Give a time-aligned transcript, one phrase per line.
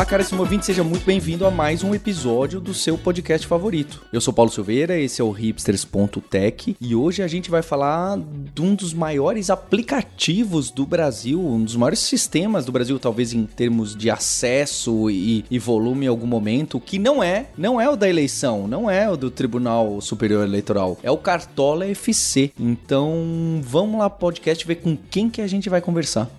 [0.00, 4.00] Olá, caríssimo ouvinte, seja muito bem-vindo a mais um episódio do seu podcast favorito.
[4.10, 8.62] Eu sou Paulo Silveira, esse é o hipsters.tech e hoje a gente vai falar de
[8.62, 13.94] um dos maiores aplicativos do Brasil, um dos maiores sistemas do Brasil, talvez em termos
[13.94, 18.08] de acesso e, e volume em algum momento, que não é, não é o da
[18.08, 22.52] eleição, não é o do Tribunal Superior Eleitoral, é o Cartola FC.
[22.58, 26.30] Então, vamos lá podcast ver com quem que a gente vai conversar.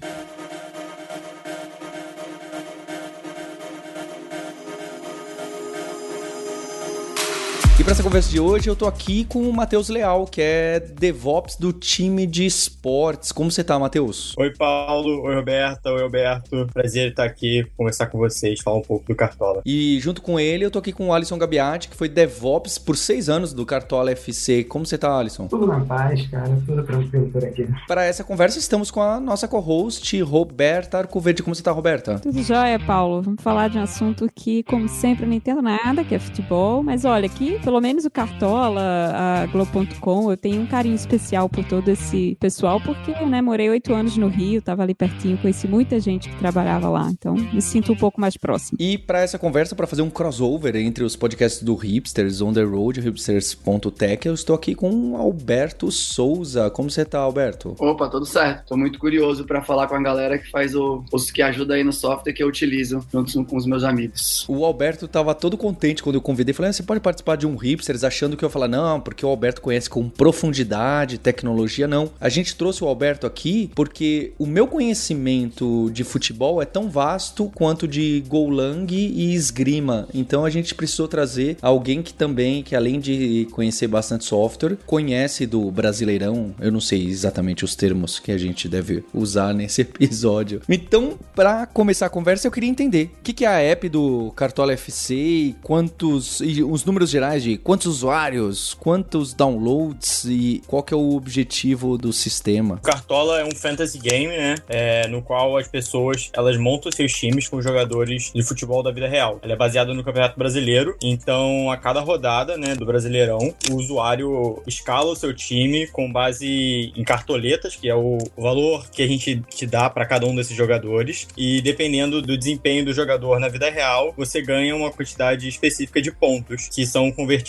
[7.81, 10.79] E para essa conversa de hoje, eu tô aqui com o Matheus Leal, que é
[10.79, 13.31] DevOps do time de esportes.
[13.31, 14.35] Como você tá, Matheus?
[14.37, 15.23] Oi, Paulo.
[15.23, 15.91] Oi, Roberta.
[15.91, 16.67] Oi, Alberto.
[16.71, 19.63] Prazer estar aqui, conversar com vocês, falar um pouco do Cartola.
[19.65, 22.95] E junto com ele, eu tô aqui com o Alisson Gabiati, que foi DevOps por
[22.95, 24.63] seis anos do Cartola FC.
[24.63, 25.47] Como você tá, Alisson?
[25.47, 26.55] Tudo na paz, cara.
[26.63, 27.67] Tudo tranquilo por aqui.
[27.87, 31.41] Para essa conversa, estamos com a nossa co-host, Roberta Arcoverde.
[31.41, 32.19] Como você tá, Roberta?
[32.19, 33.23] Tudo jóia, Paulo.
[33.23, 36.83] Vamos falar de um assunto que, como sempre, eu não entendo nada, que é futebol.
[36.83, 38.81] Mas olha, aqui pelo menos o Cartola,
[39.15, 43.93] a Globo.com, eu tenho um carinho especial por todo esse pessoal, porque, né, morei oito
[43.93, 47.93] anos no Rio, tava ali pertinho, conheci muita gente que trabalhava lá, então me sinto
[47.93, 48.77] um pouco mais próximo.
[48.77, 52.61] E para essa conversa, para fazer um crossover entre os podcasts do Hipsters, On The
[52.61, 56.69] Road, Hipsters.tech, eu estou aqui com Alberto Souza.
[56.69, 57.73] Como você tá, Alberto?
[57.79, 58.67] Opa, tudo certo.
[58.67, 61.85] Tô muito curioso para falar com a galera que faz o, os que ajuda aí
[61.85, 64.45] no software que eu utilizo junto com os meus amigos.
[64.49, 67.60] O Alberto tava todo contente quando eu convidei, falei, ah, você pode participar de um
[67.61, 72.11] Hipsters, achando que eu ia falar, não, porque o Alberto conhece com profundidade, tecnologia, não.
[72.19, 77.51] A gente trouxe o Alberto aqui porque o meu conhecimento de futebol é tão vasto
[77.53, 80.07] quanto de Golang e esgrima.
[80.13, 85.45] Então a gente precisou trazer alguém que também, que além de conhecer bastante software, conhece
[85.45, 86.53] do Brasileirão.
[86.59, 90.61] Eu não sei exatamente os termos que a gente deve usar nesse episódio.
[90.67, 94.31] Então, para começar a conversa, eu queria entender o que, que é a app do
[94.35, 96.39] Cartola FC e quantos.
[96.41, 101.97] e os números gerais de quantos usuários, quantos downloads e qual que é o objetivo
[101.97, 102.79] do sistema?
[102.83, 104.55] Cartola é um fantasy game, né?
[104.69, 109.07] É, no qual as pessoas elas montam seus times com jogadores de futebol da vida
[109.07, 109.39] real.
[109.43, 114.61] Ele é baseado no Campeonato Brasileiro, então a cada rodada, né, do Brasileirão, o usuário
[114.67, 119.41] escala o seu time com base em cartoletas, que é o valor que a gente
[119.49, 123.69] te dá para cada um desses jogadores, e dependendo do desempenho do jogador na vida
[123.69, 127.40] real, você ganha uma quantidade específica de pontos que são convertidos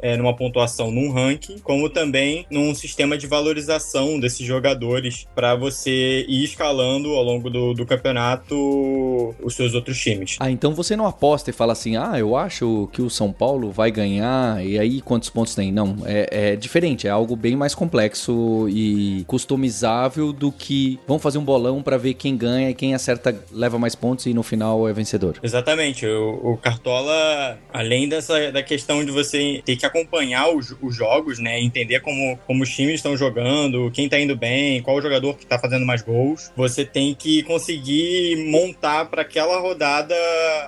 [0.00, 6.24] é, numa pontuação num ranking, como também num sistema de valorização desses jogadores para você
[6.28, 10.36] ir escalando ao longo do, do campeonato os seus outros times.
[10.40, 13.70] Ah, então você não aposta e fala assim, ah, eu acho que o São Paulo
[13.70, 15.72] vai ganhar, e aí quantos pontos tem?
[15.72, 21.38] Não, é, é diferente, é algo bem mais complexo e customizável do que vamos fazer
[21.38, 24.88] um bolão para ver quem ganha e quem acerta leva mais pontos e no final
[24.88, 25.38] é vencedor.
[25.42, 30.94] Exatamente, o, o Cartola, além dessa da questão de você ter que acompanhar os, os
[30.94, 35.02] jogos, né, entender como, como os times estão jogando, quem tá indo bem, qual o
[35.02, 40.14] jogador que tá fazendo mais gols, você tem que conseguir montar para aquela rodada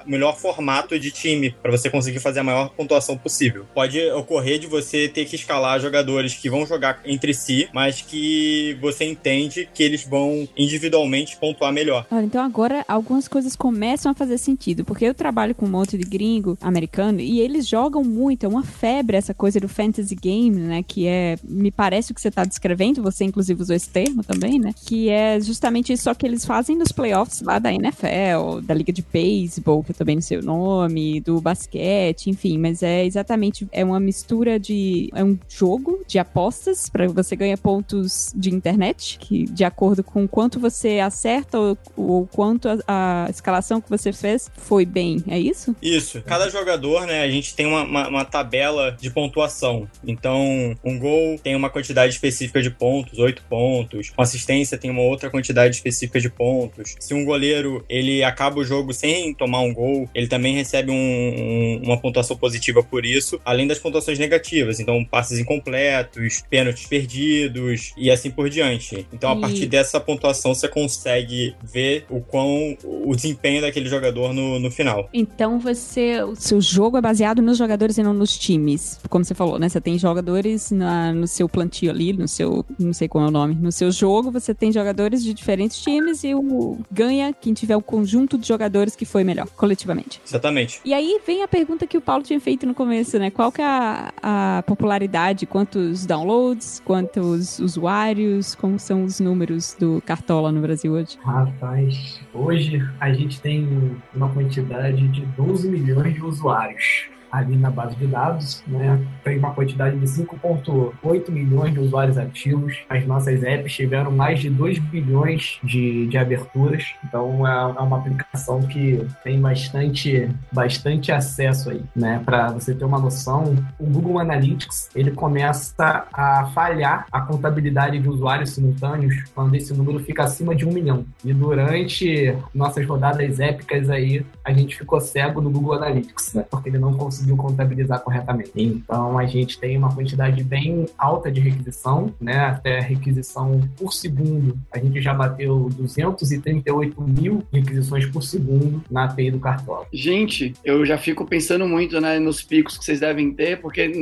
[0.06, 3.66] o melhor formato de time, para você conseguir fazer a maior pontuação possível.
[3.74, 8.76] Pode ocorrer de você ter que escalar jogadores que vão jogar entre si, mas que
[8.80, 12.06] você entende que eles vão individualmente pontuar melhor.
[12.10, 15.96] Olha, então agora algumas coisas começam a fazer sentido, porque eu trabalho com um monte
[15.96, 20.58] de gringo americano e eles jogam muito, é uma febre essa coisa do fantasy game,
[20.58, 24.22] né, que é, me parece o que você tá descrevendo, você inclusive usou esse termo
[24.22, 28.75] também, né, que é justamente isso que eles fazem nos playoffs lá da NFL, da
[28.75, 33.04] liga de beisebol, que eu também não sei o nome, do basquete, enfim, mas é
[33.04, 38.54] exatamente, é uma mistura de, é um jogo de apostas, para você ganhar pontos de
[38.54, 42.78] internet, que de acordo com quanto você acerta ou, ou quanto a,
[43.26, 45.74] a escalação que você fez foi bem, é isso?
[45.80, 46.22] Isso.
[46.22, 49.86] Cada jogador, né, a gente tem uma, uma, uma tabela de pontuação.
[50.06, 54.10] Então, um gol tem uma quantidade específica de pontos, 8 pontos.
[54.16, 56.96] Uma assistência tem uma outra quantidade específica de pontos.
[56.98, 60.94] Se um goleiro ele acaba o jogo sem tomar um gol, ele também recebe um,
[60.94, 64.80] um, uma pontuação positiva por isso, além das pontuações negativas.
[64.80, 69.06] Então, passes incompletos, pênaltis perdidos e assim por diante.
[69.12, 74.32] Então, a E- partir dessa pontuação, você consegue ver o quão o desempenho daquele jogador
[74.32, 75.08] no, no final.
[75.12, 76.22] Então você.
[76.22, 78.98] O seu jogo é baseado nos jogadores e não nos times.
[79.09, 79.68] Como você falou, né?
[79.68, 82.64] Você tem jogadores na- no seu plantio ali, no seu.
[82.78, 83.54] Não sei qual é o nome.
[83.54, 87.82] No seu jogo, você tem jogadores de diferentes times e o ganha quem tiver o
[87.82, 90.20] conjunto de jogadores que foi melhor, coletivamente.
[90.26, 90.80] Exatamente.
[90.84, 93.30] E aí vem a pergunta que o Paulo tinha feito no começo, né?
[93.30, 94.12] Qual que é a,
[94.58, 95.47] a popularidade?
[95.47, 96.80] Quantos downloads?
[96.84, 98.54] Quantos usuários?
[98.54, 101.18] Como são os números do Cartola no Brasil hoje?
[101.22, 107.96] Rapaz, hoje a gente tem uma quantidade de 12 milhões de usuários ali na base
[107.96, 109.00] de dados, né?
[109.24, 112.76] Tem uma quantidade de 5,8 milhões de usuários ativos.
[112.90, 116.94] As nossas apps tiveram mais de 2 bilhões de, de aberturas.
[117.02, 122.20] Então é, é uma aplicação que tem bastante, bastante acesso aí, né?
[122.22, 128.08] Para você ter uma noção, o Google Analytics ele começa a falhar a contabilidade de
[128.08, 131.06] usuários simultâneos quando esse número fica acima de um milhão.
[131.24, 136.44] E durante nossas rodadas épicas aí, a gente ficou cego no Google Analytics, né?
[136.50, 138.51] Porque ele não conseguiu contabilizar corretamente.
[138.57, 142.47] Então a gente tem uma quantidade bem alta de requisição, né?
[142.47, 144.59] Até requisição por segundo.
[144.72, 149.86] A gente já bateu 238 mil requisições por segundo na API do Cartola.
[149.92, 153.92] Gente, eu já fico pensando muito né, nos picos que vocês devem ter, porque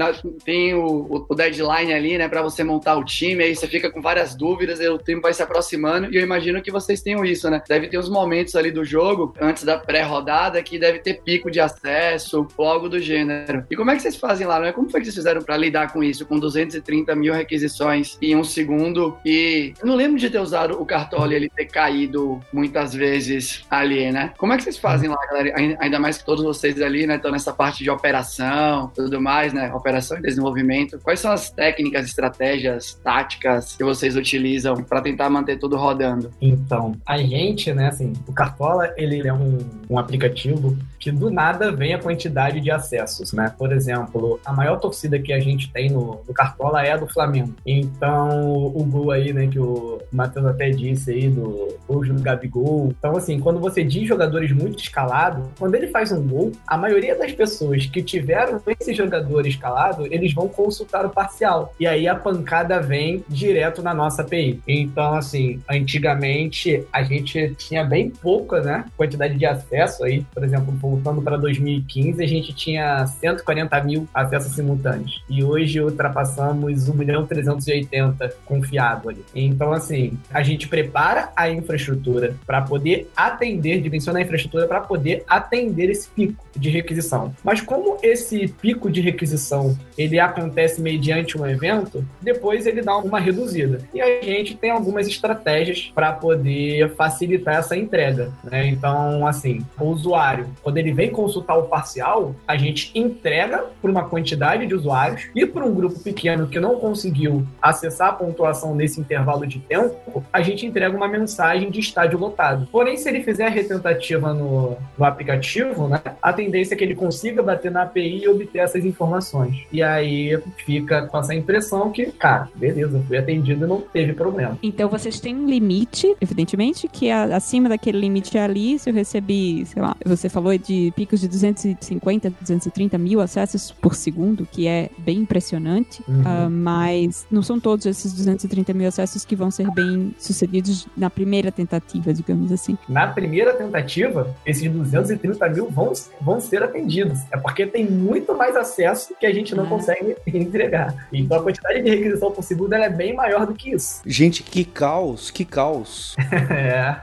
[0.44, 4.00] tem o, o deadline ali, né, para você montar o time, aí você fica com
[4.00, 7.62] várias dúvidas, o tempo vai se aproximando, e eu imagino que vocês tenham isso, né?
[7.68, 11.60] Deve ter uns momentos ali do jogo, antes da pré-rodada, que deve ter pico de
[11.60, 13.64] acesso algo do gênero.
[13.70, 14.72] E como é que vocês fazem lá, né?
[14.72, 18.44] Como foi que vocês fizeram para lidar com isso, com 230 mil requisições em um
[18.44, 19.16] segundo?
[19.24, 24.32] E não lembro de ter usado o Cartola ele ter caído muitas vezes ali, né?
[24.38, 25.52] Como é que vocês fazem lá, galera?
[25.58, 29.52] Ain- Ainda mais que todos vocês ali, né, estão nessa parte de operação, tudo mais,
[29.52, 29.72] né?
[29.74, 30.98] Operação e desenvolvimento.
[31.02, 36.30] Quais são as técnicas, estratégias, táticas que vocês utilizam para tentar manter tudo rodando?
[36.40, 39.58] Então, a gente, né, assim, o Cartola, ele é um,
[39.88, 42.70] um aplicativo que do nada vem a quantidade de
[43.00, 43.52] acessos, né?
[43.56, 47.06] Por exemplo, a maior torcida que a gente tem no, no Cartola é a do
[47.06, 47.54] Flamengo.
[47.66, 52.92] Então, o gol aí, né, que o Matheus até disse aí, do gol do Gabigol.
[52.98, 57.16] Então, assim, quando você diz jogadores muito escalados, quando ele faz um gol, a maioria
[57.16, 61.74] das pessoas que tiveram esse jogador escalado, eles vão consultar o parcial.
[61.78, 64.60] E aí a pancada vem direto na nossa API.
[64.66, 70.24] Então, assim, antigamente a gente tinha bem pouca, né, quantidade de acesso aí.
[70.32, 75.22] Por exemplo, voltando para 2015, a gente tinha 140 mil acessos simultâneos.
[75.28, 79.24] E hoje ultrapassamos 1 milhão 380 confiado ali.
[79.34, 85.24] Então, assim, a gente prepara a infraestrutura para poder atender, dimensionar a infraestrutura para poder
[85.28, 87.34] atender esse pico de requisição.
[87.42, 93.20] Mas como esse pico de requisição ele acontece mediante um evento, depois ele dá uma
[93.20, 93.80] reduzida.
[93.92, 98.32] E a gente tem algumas estratégias para poder facilitar essa entrega.
[98.44, 98.68] Né?
[98.68, 104.04] Então, assim, o usuário, quando ele vem consultar o parcial, a gente entrega para uma
[104.04, 109.00] quantidade de usuários e para um grupo pequeno que não conseguiu acessar a pontuação nesse
[109.00, 112.68] intervalo de tempo, a gente entrega uma mensagem de estádio lotado.
[112.70, 116.94] Porém, se ele fizer a retentativa no, no aplicativo, né, a tendência é que ele
[116.94, 119.66] consiga bater na API e obter essas informações.
[119.72, 124.58] E aí fica com essa impressão que, cara, beleza, fui atendido e não teve problema.
[124.62, 129.64] Então vocês têm um limite, evidentemente, que é acima daquele limite ali, se eu recebi,
[129.66, 134.90] sei lá, você falou de picos de 250, 230 mil acessos por segundo, que é
[134.98, 136.22] bem impressionante, Uhum.
[136.24, 141.08] ah, mas não são todos esses 230 mil acessos que vão ser bem sucedidos na
[141.08, 142.76] primeira tentativa, digamos assim.
[142.88, 147.18] Na primeira tentativa, esses 230 mil vão, vão ser atendidos.
[147.32, 149.68] É porque tem muito mais acesso que a gente não Ah.
[149.68, 151.08] consegue entregar.
[151.12, 154.00] Então a quantidade de requisição por segundo ela é bem maior do que isso.
[154.06, 156.14] Gente, que caos, que caos.
[156.50, 156.96] É,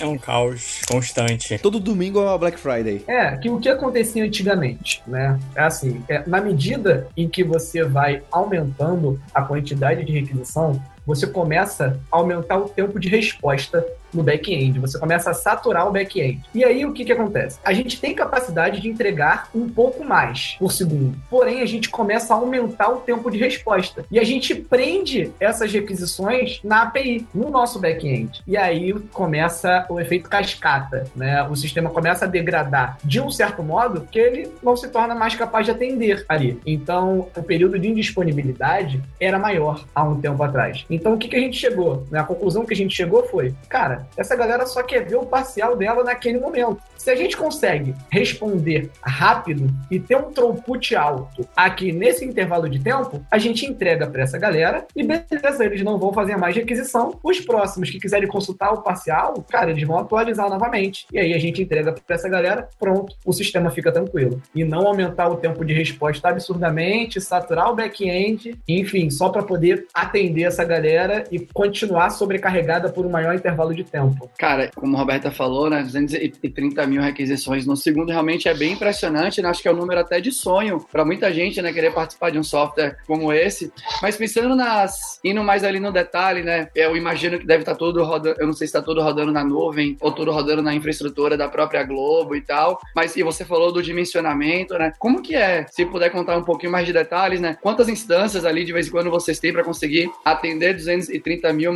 [0.00, 1.58] É um caos constante.
[1.58, 3.02] Todo domingo é uma Black Friday.
[3.06, 5.38] É, que o que acontecia antigamente, né?
[5.54, 11.26] É assim, é, na medida em que você vai aumentando a quantidade de requisição, você
[11.26, 16.40] começa a aumentar o tempo de resposta no back-end, você começa a saturar o back-end.
[16.54, 17.58] E aí o que, que acontece?
[17.64, 22.32] A gente tem capacidade de entregar um pouco mais por segundo, porém a gente começa
[22.32, 24.04] a aumentar o tempo de resposta.
[24.10, 28.42] E a gente prende essas requisições na API, no nosso back-end.
[28.46, 31.42] E aí começa o efeito cascata, né?
[31.44, 35.34] O sistema começa a degradar de um certo modo que ele não se torna mais
[35.34, 36.60] capaz de atender ali.
[36.66, 40.84] Então, o período de indisponibilidade era maior há um tempo atrás.
[40.88, 42.06] Então o que, que a gente chegou?
[42.12, 45.76] A conclusão que a gente chegou foi, cara, essa galera só quer ver o parcial
[45.76, 46.80] dela naquele momento.
[46.96, 52.78] Se a gente consegue responder rápido e ter um throughput alto aqui nesse intervalo de
[52.78, 57.18] tempo, a gente entrega para essa galera e beleza, eles não vão fazer mais requisição.
[57.22, 61.06] Os próximos que quiserem consultar o parcial, cara, eles vão atualizar novamente.
[61.12, 64.40] E aí a gente entrega para essa galera, pronto, o sistema fica tranquilo.
[64.54, 69.86] E não aumentar o tempo de resposta absurdamente, saturar o back-end, enfim, só para poder
[69.92, 73.91] atender essa galera e continuar sobrecarregada por um maior intervalo de tempo.
[74.38, 79.42] Cara, como a Roberta falou, né, 230 mil requisições no segundo realmente é bem impressionante,
[79.42, 79.48] né?
[79.48, 82.38] Acho que é um número até de sonho para muita gente, né, querer participar de
[82.38, 83.72] um software como esse.
[84.00, 86.68] Mas pensando nas indo mais ali no detalhe, né?
[86.74, 89.32] Eu imagino que deve estar tá todo rodando, eu não sei se está todo rodando
[89.32, 92.80] na nuvem ou todo rodando na infraestrutura da própria Globo e tal.
[92.94, 94.92] Mas e você falou do dimensionamento, né?
[94.98, 95.66] Como que é?
[95.70, 97.56] Se puder contar um pouquinho mais de detalhes, né?
[97.60, 101.72] Quantas instâncias ali de vez em quando vocês têm para conseguir atender 230 mil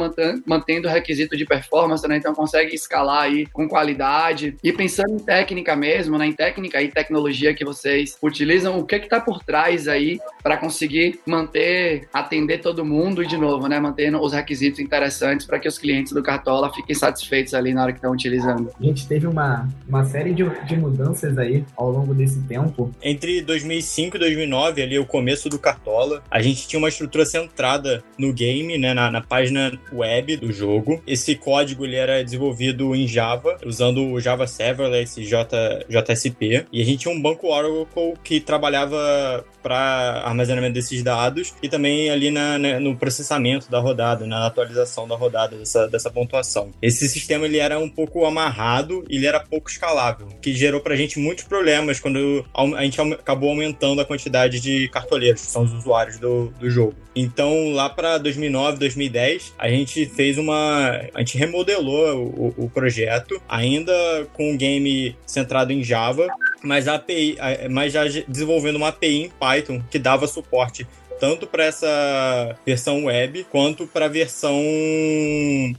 [0.47, 2.17] mantendo o requisito de performance, né?
[2.17, 4.57] Então consegue escalar aí com qualidade.
[4.63, 6.27] E pensando em técnica mesmo, né?
[6.27, 10.57] Em técnica e tecnologia que vocês utilizam, o que que tá por trás aí para
[10.57, 13.79] conseguir manter, atender todo mundo e de novo, né?
[13.79, 17.93] Mantendo os requisitos interessantes para que os clientes do Cartola fiquem satisfeitos ali na hora
[17.93, 18.71] que estão utilizando.
[18.79, 22.91] A gente teve uma, uma série de, de mudanças aí ao longo desse tempo.
[23.03, 28.03] Entre 2005 e 2009, ali o começo do Cartola, a gente tinha uma estrutura centrada
[28.19, 28.95] no game, né?
[28.95, 31.03] Na, na página web do jogo.
[31.07, 36.67] Esse código ele era desenvolvido em Java, usando o Java Serverless J, JSP.
[36.73, 42.09] E a gente tinha um banco Oracle que trabalhava para armazenamento desses dados e também
[42.09, 46.71] ali na, na, no processamento da rodada, na atualização da rodada dessa, dessa pontuação.
[46.81, 50.95] Esse sistema ele era um pouco amarrado e ele era pouco escalável, que gerou para
[50.95, 55.65] a gente muitos problemas quando a gente acabou aumentando a quantidade de cartoleiros, que são
[55.65, 56.95] os usuários do, do jogo.
[57.17, 61.01] Então, lá para 2009, 2010, a gente fez uma.
[61.15, 61.76] A gente remodelou
[62.15, 63.93] o, o projeto, ainda
[64.33, 66.29] com o game centrado em Java,
[66.63, 67.37] mas, a API,
[67.71, 70.87] mas já desenvolvendo uma API em Python que dava suporte
[71.19, 74.63] tanto para essa versão web quanto para a versão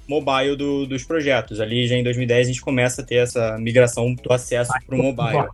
[0.08, 1.60] mobile do, dos projetos.
[1.60, 4.98] Ali já em 2010 a gente começa a ter essa migração do acesso para o
[5.02, 5.48] mobile.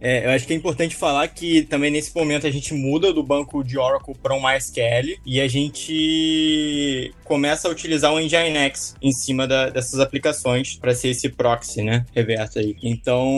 [0.00, 3.22] É, eu acho que é importante falar que também nesse momento a gente muda do
[3.22, 9.12] banco de Oracle para um MySQL e a gente começa a utilizar o Nginx em
[9.12, 12.76] cima da, dessas aplicações para ser esse proxy, né, reverso aí.
[12.82, 13.28] Então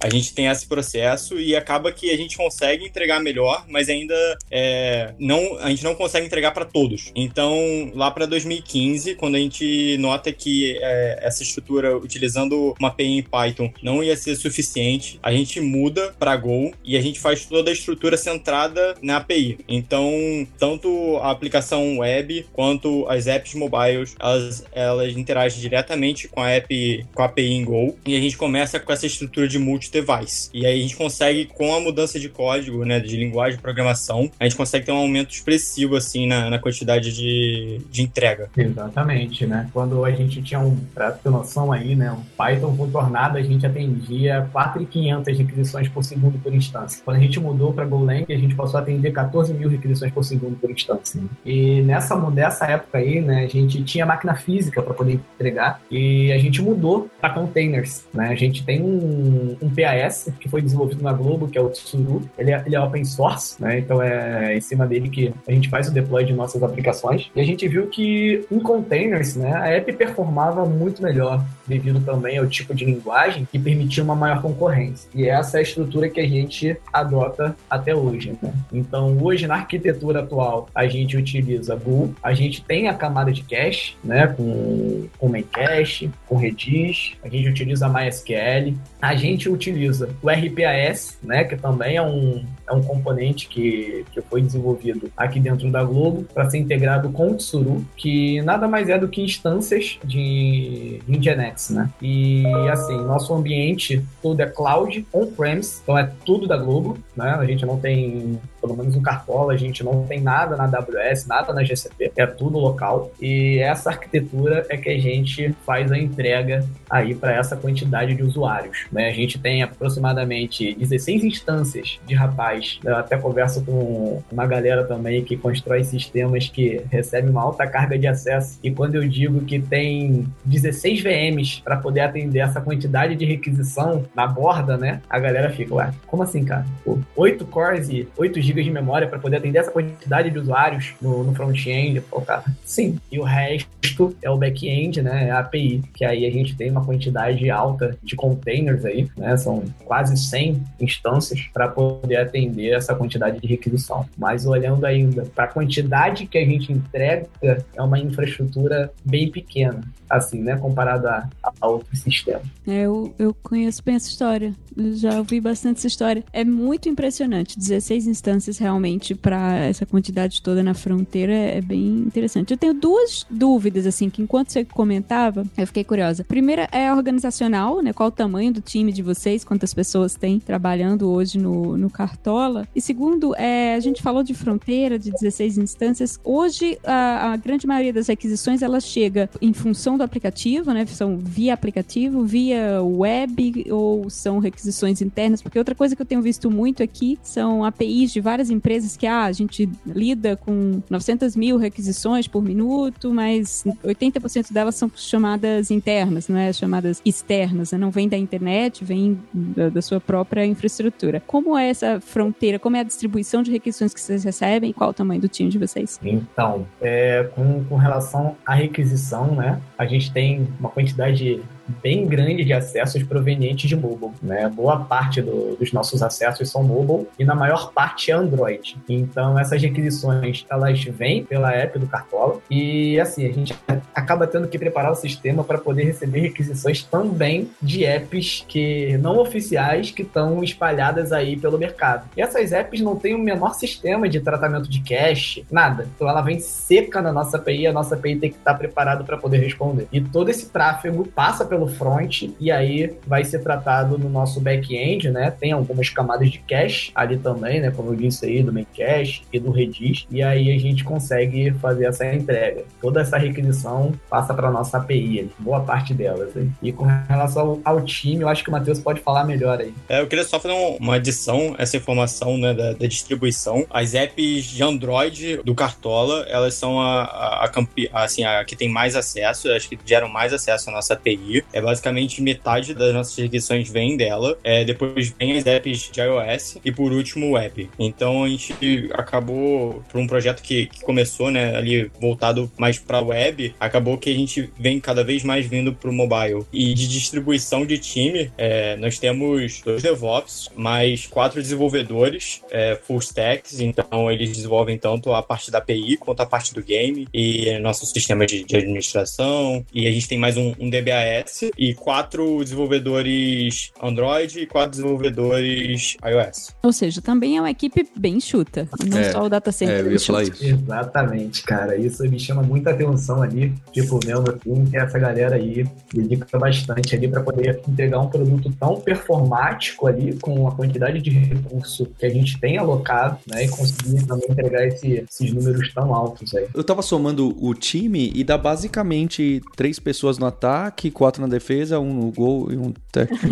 [0.00, 4.14] a gente tem esse processo e acaba que a gente consegue entregar melhor, mas ainda
[4.50, 7.10] é, não, a gente não consegue entregar para todos.
[7.14, 13.18] Então, lá para 2015, quando a gente nota que é, essa estrutura utilizando uma API
[13.18, 17.44] em Python não ia ser suficiente, a gente muda para Go e a gente faz
[17.46, 19.58] toda a estrutura centrada na API.
[19.68, 20.10] Então,
[20.58, 27.06] tanto a aplicação web quanto as apps mobiles, elas, elas interagem diretamente com a app,
[27.14, 30.50] com a API em Go e a gente começa com essa estrutura de multi-device.
[30.52, 34.25] E aí a gente consegue, com a mudança de código, né, de linguagem de programação,
[34.38, 38.48] a gente consegue ter um aumento expressivo, assim, na, na quantidade de, de entrega.
[38.56, 39.68] Exatamente, né?
[39.72, 43.42] Quando a gente tinha um, pra ter noção aí, né, um Python com Tornado, a
[43.42, 47.02] gente atendia 4.500 requisições por segundo por instância.
[47.04, 50.24] Quando a gente mudou para Golang, a gente passou a atender 14 mil requisições por
[50.24, 51.22] segundo por instância.
[51.44, 56.32] E nessa, nessa época aí, né, a gente tinha máquina física para poder entregar e
[56.32, 58.28] a gente mudou para containers, né?
[58.28, 62.28] A gente tem um, um PAS que foi desenvolvido na Globo, que é o Tsuru.
[62.38, 63.78] Ele é, ele é open source, né?
[63.78, 64.15] Então é
[64.54, 67.30] em cima dele que a gente faz o deploy de nossas aplicações.
[67.34, 72.38] E a gente viu que em containers, né, a app performava muito melhor, devido também
[72.38, 75.08] ao tipo de linguagem que permitia uma maior concorrência.
[75.14, 78.36] E essa é a estrutura que a gente adota até hoje.
[78.42, 78.52] Né?
[78.72, 83.42] Então, hoje, na arquitetura atual, a gente utiliza Go, a gente tem a camada de
[83.42, 90.30] cache, né, com, com Memcache, com Redis, a gente utiliza MySQL, a gente utiliza o
[90.30, 95.70] RPAS, né, que também é um, é um componente que, que foi desenvolvido aqui dentro
[95.70, 99.98] da Globo para ser integrado com o Tsuru, que nada mais é do que instâncias
[100.04, 101.90] de Nginx, né?
[102.00, 107.36] E assim, nosso ambiente todo é cloud, on-premise, então é tudo da Globo, né?
[107.38, 111.26] A gente não tem, pelo menos no Cartola, a gente não tem nada na AWS,
[111.26, 113.10] nada na GCP, é tudo local.
[113.20, 118.22] E essa arquitetura é que a gente faz a entrega aí para essa quantidade de
[118.22, 119.08] usuários, né?
[119.08, 125.24] A gente tem aproximadamente 16 instâncias de rapaz, até conversa com com uma galera também
[125.24, 128.58] que constrói sistemas que recebem uma alta carga de acesso.
[128.62, 134.04] E quando eu digo que tem 16 VMs para poder atender essa quantidade de requisição
[134.14, 135.00] na borda, né?
[135.08, 136.66] A galera fica, ué, como assim, cara?
[136.84, 140.94] Pô, 8 cores e 8 GB de memória para poder atender essa quantidade de usuários
[141.00, 142.00] no, no front-end?
[142.02, 142.98] Pô, cara, sim.
[143.10, 145.28] E o resto é o back-end, né?
[145.28, 149.36] É a API, que aí a gente tem uma quantidade alta de containers aí, né?
[149.36, 153.46] São quase 100 instâncias para poder atender essa quantidade de
[153.86, 154.06] requisição.
[154.16, 159.80] Mas olhando ainda para a quantidade que a gente entrega, é uma infraestrutura bem pequena
[160.08, 160.56] assim, né?
[160.56, 161.28] Comparado a,
[161.60, 162.46] a outros sistemas.
[162.66, 164.54] É, eu, eu conheço bem essa história.
[164.76, 166.24] Eu já ouvi bastante essa história.
[166.32, 167.58] É muito impressionante.
[167.58, 172.52] 16 instâncias realmente para essa quantidade toda na fronteira é bem interessante.
[172.52, 176.24] Eu tenho duas dúvidas, assim, que enquanto você comentava, eu fiquei curiosa.
[176.24, 177.92] Primeira é organizacional, né?
[177.92, 179.44] Qual o tamanho do time de vocês?
[179.44, 182.68] Quantas pessoas tem trabalhando hoje no, no Cartola?
[182.74, 186.18] E segundo, é, a gente falou de fronteira, de 16 instâncias.
[186.24, 190.86] Hoje, a, a grande maioria das requisições, ela chega em função do aplicativo, né?
[190.86, 195.42] São via aplicativo, via web ou são requisições internas?
[195.42, 199.06] Porque outra coisa que eu tenho visto muito aqui são APIs de várias empresas que
[199.06, 205.70] ah, a gente lida com 900 mil requisições por minuto, mas 80% delas são chamadas
[205.70, 206.52] internas, não é?
[206.52, 207.78] Chamadas externas, né?
[207.78, 211.22] não vem da internet, vem da, da sua própria infraestrutura.
[211.26, 212.58] Como é essa fronteira?
[212.58, 214.72] Como é a distribuição de requisições que vocês recebem?
[214.72, 215.98] Qual o tamanho do time de vocês?
[216.02, 219.60] Então, é, com, com relação à requisição, né?
[219.76, 221.42] A gente tem uma quantidade
[221.82, 224.12] bem grande de acessos provenientes de mobile.
[224.22, 224.48] Né?
[224.48, 228.76] Boa parte do, dos nossos acessos são mobile e na maior parte é Android.
[228.88, 233.54] Então essas requisições elas vêm pela app do Cartola e assim a gente
[233.94, 239.18] acaba tendo que preparar o sistema para poder receber requisições também de apps que não
[239.18, 242.08] oficiais que estão espalhadas aí pelo mercado.
[242.16, 245.88] E essas apps não têm o menor sistema de tratamento de cache, nada.
[245.94, 249.16] Então ela vem seca na nossa API, a nossa API tem que estar preparada para
[249.16, 249.88] poder responder.
[249.92, 254.40] E todo esse tráfego passa pelo pelo front e aí vai ser tratado no nosso
[254.40, 255.30] back-end, né?
[255.30, 257.70] Tem algumas camadas de cache ali também, né?
[257.70, 260.06] Como eu disse aí, do main cache e do Redis.
[260.10, 262.64] E aí a gente consegue fazer essa entrega.
[262.80, 266.36] Toda essa requisição passa para nossa API, boa parte delas.
[266.36, 266.50] Aí.
[266.62, 269.72] E com relação ao, time, eu acho que o Matheus pode falar melhor aí.
[269.88, 273.64] É, eu queria só fazer uma adição, essa informação né, da, da distribuição.
[273.70, 278.68] As apps de Android do Cartola, elas são a, a, a, assim, a que tem
[278.68, 281.44] mais acesso, acho que geram mais acesso à nossa API.
[281.52, 284.38] É basicamente metade das nossas requisições vem dela.
[284.42, 287.68] É, depois vem as apps de iOS e por último o web.
[287.78, 293.00] Então a gente acabou por um projeto que, que começou, né, ali voltado mais para
[293.00, 296.44] web, acabou que a gente vem cada vez mais vindo para o mobile.
[296.52, 302.98] E de distribuição de time, é, nós temos dois DevOps, mais quatro desenvolvedores é, full
[302.98, 303.60] stacks.
[303.60, 307.86] Então eles desenvolvem tanto a parte da API quanto a parte do game e nosso
[307.86, 309.64] sistema de, de administração.
[309.72, 315.96] E a gente tem mais um, um DBAS e quatro desenvolvedores Android e quatro desenvolvedores
[316.04, 316.54] iOS.
[316.62, 319.76] Ou seja, também é uma equipe bem chuta, não é, só o data center.
[319.76, 320.44] É, eu ia falar isso.
[320.44, 321.76] Exatamente, cara.
[321.76, 323.52] Isso me chama muita atenção ali.
[323.72, 328.52] Tipo, no time, que essa galera aí dedica bastante ali para poder entregar um produto
[328.58, 333.44] tão performático ali, com a quantidade de recurso que a gente tem alocado, né?
[333.44, 336.46] E conseguir também entregar esse, esses números tão altos aí.
[336.54, 341.78] Eu tava somando o time e dá basicamente três pessoas no ataque, quatro na defesa,
[341.78, 343.24] um no gol e um técnico.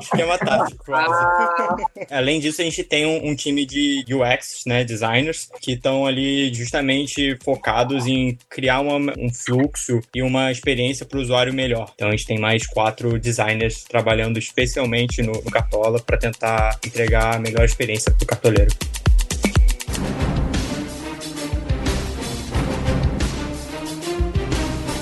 [0.00, 1.84] Esquema tático, quase.
[2.10, 6.52] Além disso, a gente tem um, um, time de UX, né, designers, que estão ali
[6.52, 11.92] justamente focados em criar uma, um fluxo e uma experiência para o usuário melhor.
[11.94, 17.36] Então, a gente tem mais quatro designers trabalhando especialmente no, no Cartola para tentar entregar
[17.36, 18.74] a melhor experiência para o cartoleiro.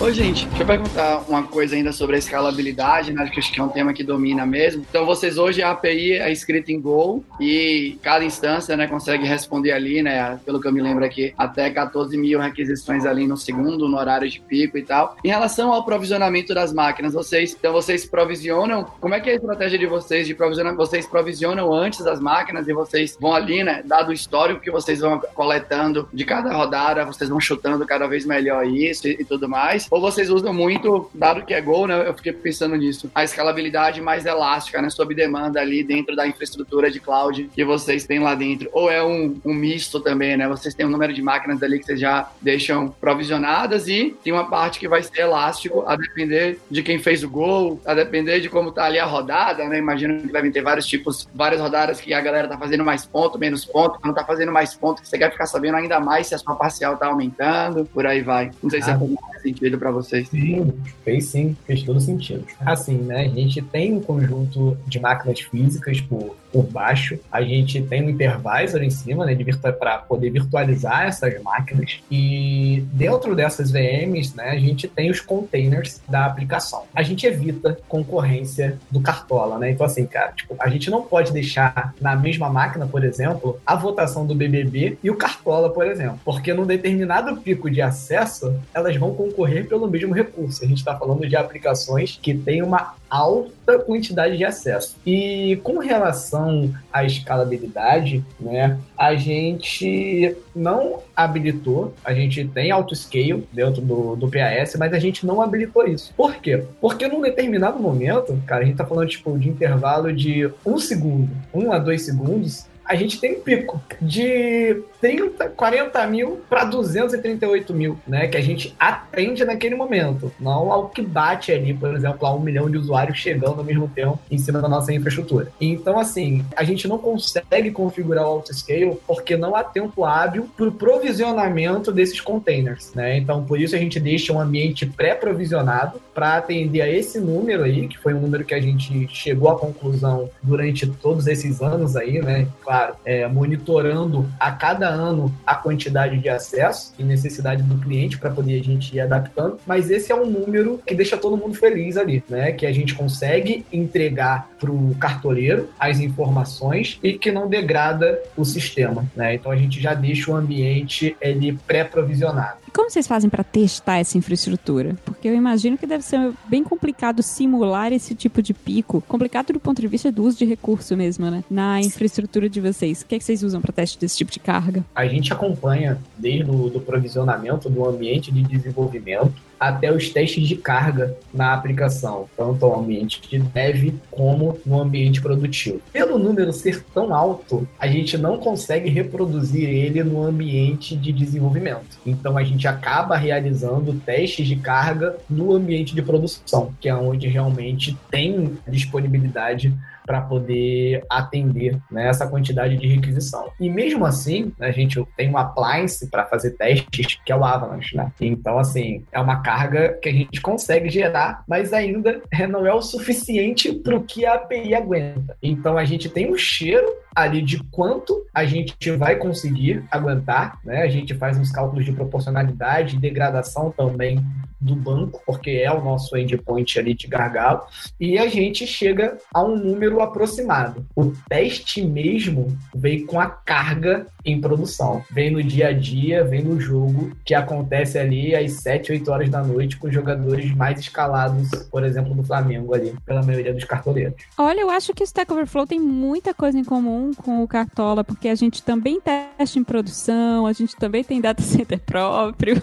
[0.03, 3.25] Ô, gente, deixa eu perguntar uma coisa ainda sobre a escalabilidade, né?
[3.33, 4.85] Que acho que é um tema que domina mesmo.
[4.91, 9.71] Então, vocês hoje, a API é escrita em Go e cada instância, né, consegue responder
[9.71, 10.41] ali, né?
[10.45, 14.29] Pelo que eu me lembro aqui, até 14 mil requisições ali no segundo, no horário
[14.29, 15.17] de pico e tal.
[15.23, 19.37] Em relação ao provisionamento das máquinas, vocês, então, vocês provisionam, como é que é a
[19.37, 20.75] estratégia de vocês de provisionar?
[20.75, 24.99] Vocês provisionam antes das máquinas e vocês vão ali, né, dado o histórico que vocês
[24.99, 29.49] vão coletando de cada rodada, vocês vão chutando cada vez melhor isso e, e tudo
[29.49, 29.92] mais?
[29.93, 32.09] Ou vocês usam muito, dado que é Go, né?
[32.09, 34.89] Eu fiquei pensando nisso, a escalabilidade mais elástica, né?
[34.89, 38.71] Sob demanda ali dentro da infraestrutura de cloud que vocês têm lá dentro.
[38.73, 40.49] Ou é um, um misto também, né?
[40.49, 44.49] Vocês têm um número de máquinas ali que vocês já deixam provisionadas e tem uma
[44.49, 48.49] parte que vai ser elástico, a depender de quem fez o gol, a depender de
[48.49, 49.77] como tá ali a rodada, né?
[49.77, 53.39] Imagino que devem ter vários tipos, várias rodadas que a galera tá fazendo mais ponto,
[53.39, 56.39] menos ponto, quando tá fazendo mais ponto, você quer ficar sabendo ainda mais se a
[56.39, 58.51] sua parcial tá aumentando, por aí vai.
[58.63, 58.95] Não sei se Ah.
[58.95, 60.29] é faz sentido para vocês.
[60.29, 60.73] Sim,
[61.05, 62.45] fez sim, fez todo sentido.
[62.61, 63.23] Assim, né?
[63.23, 68.09] A gente tem um conjunto de máquinas físicas por, por baixo, a gente tem um
[68.09, 69.37] hypervisor em cima, né?
[69.79, 72.01] Para poder virtualizar essas máquinas.
[72.11, 76.85] E dentro dessas VMs, né, a gente tem os containers da aplicação.
[76.95, 79.71] A gente evita concorrência do Cartola, né?
[79.71, 83.75] Então, assim, cara, tipo, a gente não pode deixar na mesma máquina, por exemplo, a
[83.75, 86.21] votação do BBB e o Cartola, por exemplo.
[86.25, 90.65] Porque num determinado pico de acesso, elas vão concorrer pelo mesmo recurso.
[90.65, 94.97] A gente está falando de aplicações que têm uma alta quantidade de acesso.
[95.07, 103.81] E com relação à escalabilidade, né, a gente não habilitou, a gente tem auto-scale dentro
[103.81, 106.13] do, do PAS, mas a gente não habilitou isso.
[106.17, 106.65] Por quê?
[106.81, 111.31] Porque num determinado momento, cara, a gente tá falando tipo de intervalo de um segundo,
[111.53, 117.75] um a dois segundos, a gente tem um pico de 30, 40 mil para 238
[117.75, 118.29] mil, né?
[118.29, 122.41] Que a gente atende naquele momento, não ao que bate ali, por exemplo, a um
[122.41, 125.49] milhão de usuários chegando ao mesmo tempo em cima da nossa infraestrutura.
[125.61, 130.69] Então, assim, a gente não consegue configurar o autoscale porque não há tempo hábil para
[130.69, 133.17] o provisionamento desses containers, né?
[133.17, 137.89] Então, por isso a gente deixa um ambiente pré-provisionado para atender a esse número aí,
[137.89, 142.21] que foi um número que a gente chegou à conclusão durante todos esses anos aí,
[142.21, 142.47] né?
[142.73, 148.31] Claro, é, monitorando a cada ano a quantidade de acesso e necessidade do cliente para
[148.31, 151.99] poder a gente ir adaptando, mas esse é um número que deixa todo mundo feliz
[151.99, 152.51] ali, né?
[152.53, 158.43] Que a gente consegue entregar para o cartoleiro as informações e que não degrada o
[158.43, 159.35] sistema, né?
[159.35, 162.62] Então a gente já deixa o ambiente ele pré-provisionado.
[162.73, 164.97] Como vocês fazem para testar essa infraestrutura?
[165.05, 169.61] Porque eu imagino que deve ser bem complicado simular esse tipo de pico, complicado do
[169.61, 171.45] ponto de vista do uso de recurso mesmo, né?
[171.51, 173.03] Na infraestrutura de vocês.
[173.03, 174.83] O que, é que vocês usam para teste desse tipo de carga?
[174.95, 179.35] A gente acompanha desde o do provisionamento do ambiente de desenvolvimento
[179.69, 185.21] até os testes de carga na aplicação, tanto ao ambiente de dev como no ambiente
[185.21, 185.81] produtivo.
[185.93, 191.99] Pelo número ser tão alto, a gente não consegue reproduzir ele no ambiente de desenvolvimento.
[192.05, 197.29] Então a gente acaba realizando testes de carga no ambiente de produção, que é onde
[197.29, 199.73] realmente tem disponibilidade
[200.07, 203.51] para poder atender né, essa quantidade de requisição.
[203.59, 207.97] E mesmo assim, a gente tem um appliance para fazer testes, que é o Avalanche,
[207.97, 208.13] né?
[208.21, 212.83] Então, assim, é uma carga que a gente consegue gerar, mas ainda não é o
[212.83, 215.37] suficiente para o que a API aguenta.
[215.43, 220.83] Então, a gente tem um cheiro ali de quanto a gente vai conseguir aguentar, né?
[220.83, 224.25] A gente faz uns cálculos de proporcionalidade, degradação também
[224.63, 227.63] do banco, porque é o nosso endpoint ali de gargalo,
[227.99, 230.87] e a gente chega a um número aproximado.
[230.95, 235.03] O teste mesmo vem com a carga em produção.
[235.11, 239.29] Vem no dia a dia, vem no jogo, que acontece ali às 7, 8 horas
[239.29, 243.65] da noite com os jogadores mais escalados, por exemplo, do Flamengo ali, pela maioria dos
[243.65, 244.15] cartoleiros.
[244.39, 248.05] Olha, eu acho que o Stack Overflow tem muita coisa em comum com o Cartola,
[248.05, 252.63] porque a gente também testa em produção, a gente também tem data center próprio.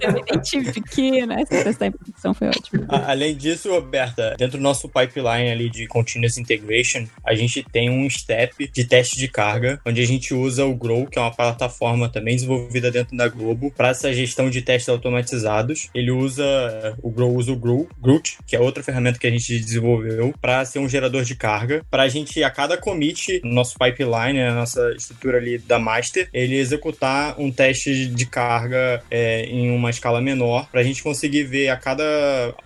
[0.00, 1.42] eu me identifiquei, né?
[1.42, 2.84] Essa testar em produção foi ótimo.
[2.88, 8.08] Além disso, Roberta, dentro do nosso pipeline ali de Continuous Integration, a gente tem um
[8.08, 12.08] step de teste de carga, onde a gente usa o Grow, que é uma plataforma
[12.08, 15.88] também desenvolvida dentro da Globo, para essa gestão de testes automatizados.
[15.94, 16.44] Ele usa,
[17.02, 20.64] o Grow usa o Grow, Groot, que é outra ferramenta que a gente desenvolveu, para
[20.64, 24.90] ser um gerador de carga, para a gente, a cada commit, nosso pipeline, na nossa
[24.96, 30.68] estrutura ali da master, ele executar um teste de carga é, em uma escala menor,
[30.70, 32.04] para a gente conseguir ver a cada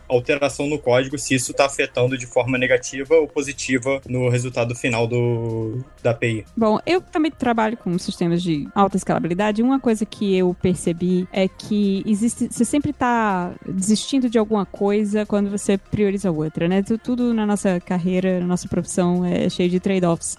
[0.09, 5.07] alteração no código se isso está afetando de forma negativa ou positiva no resultado final
[5.07, 6.45] do, da API.
[6.57, 9.63] Bom, eu também trabalho com sistemas de alta escalabilidade.
[9.63, 15.25] Uma coisa que eu percebi é que existe, você sempre está desistindo de alguma coisa
[15.25, 16.83] quando você prioriza outra, né?
[16.83, 20.37] Tu- Tudo na nossa carreira, na nossa profissão é cheio de trade-offs.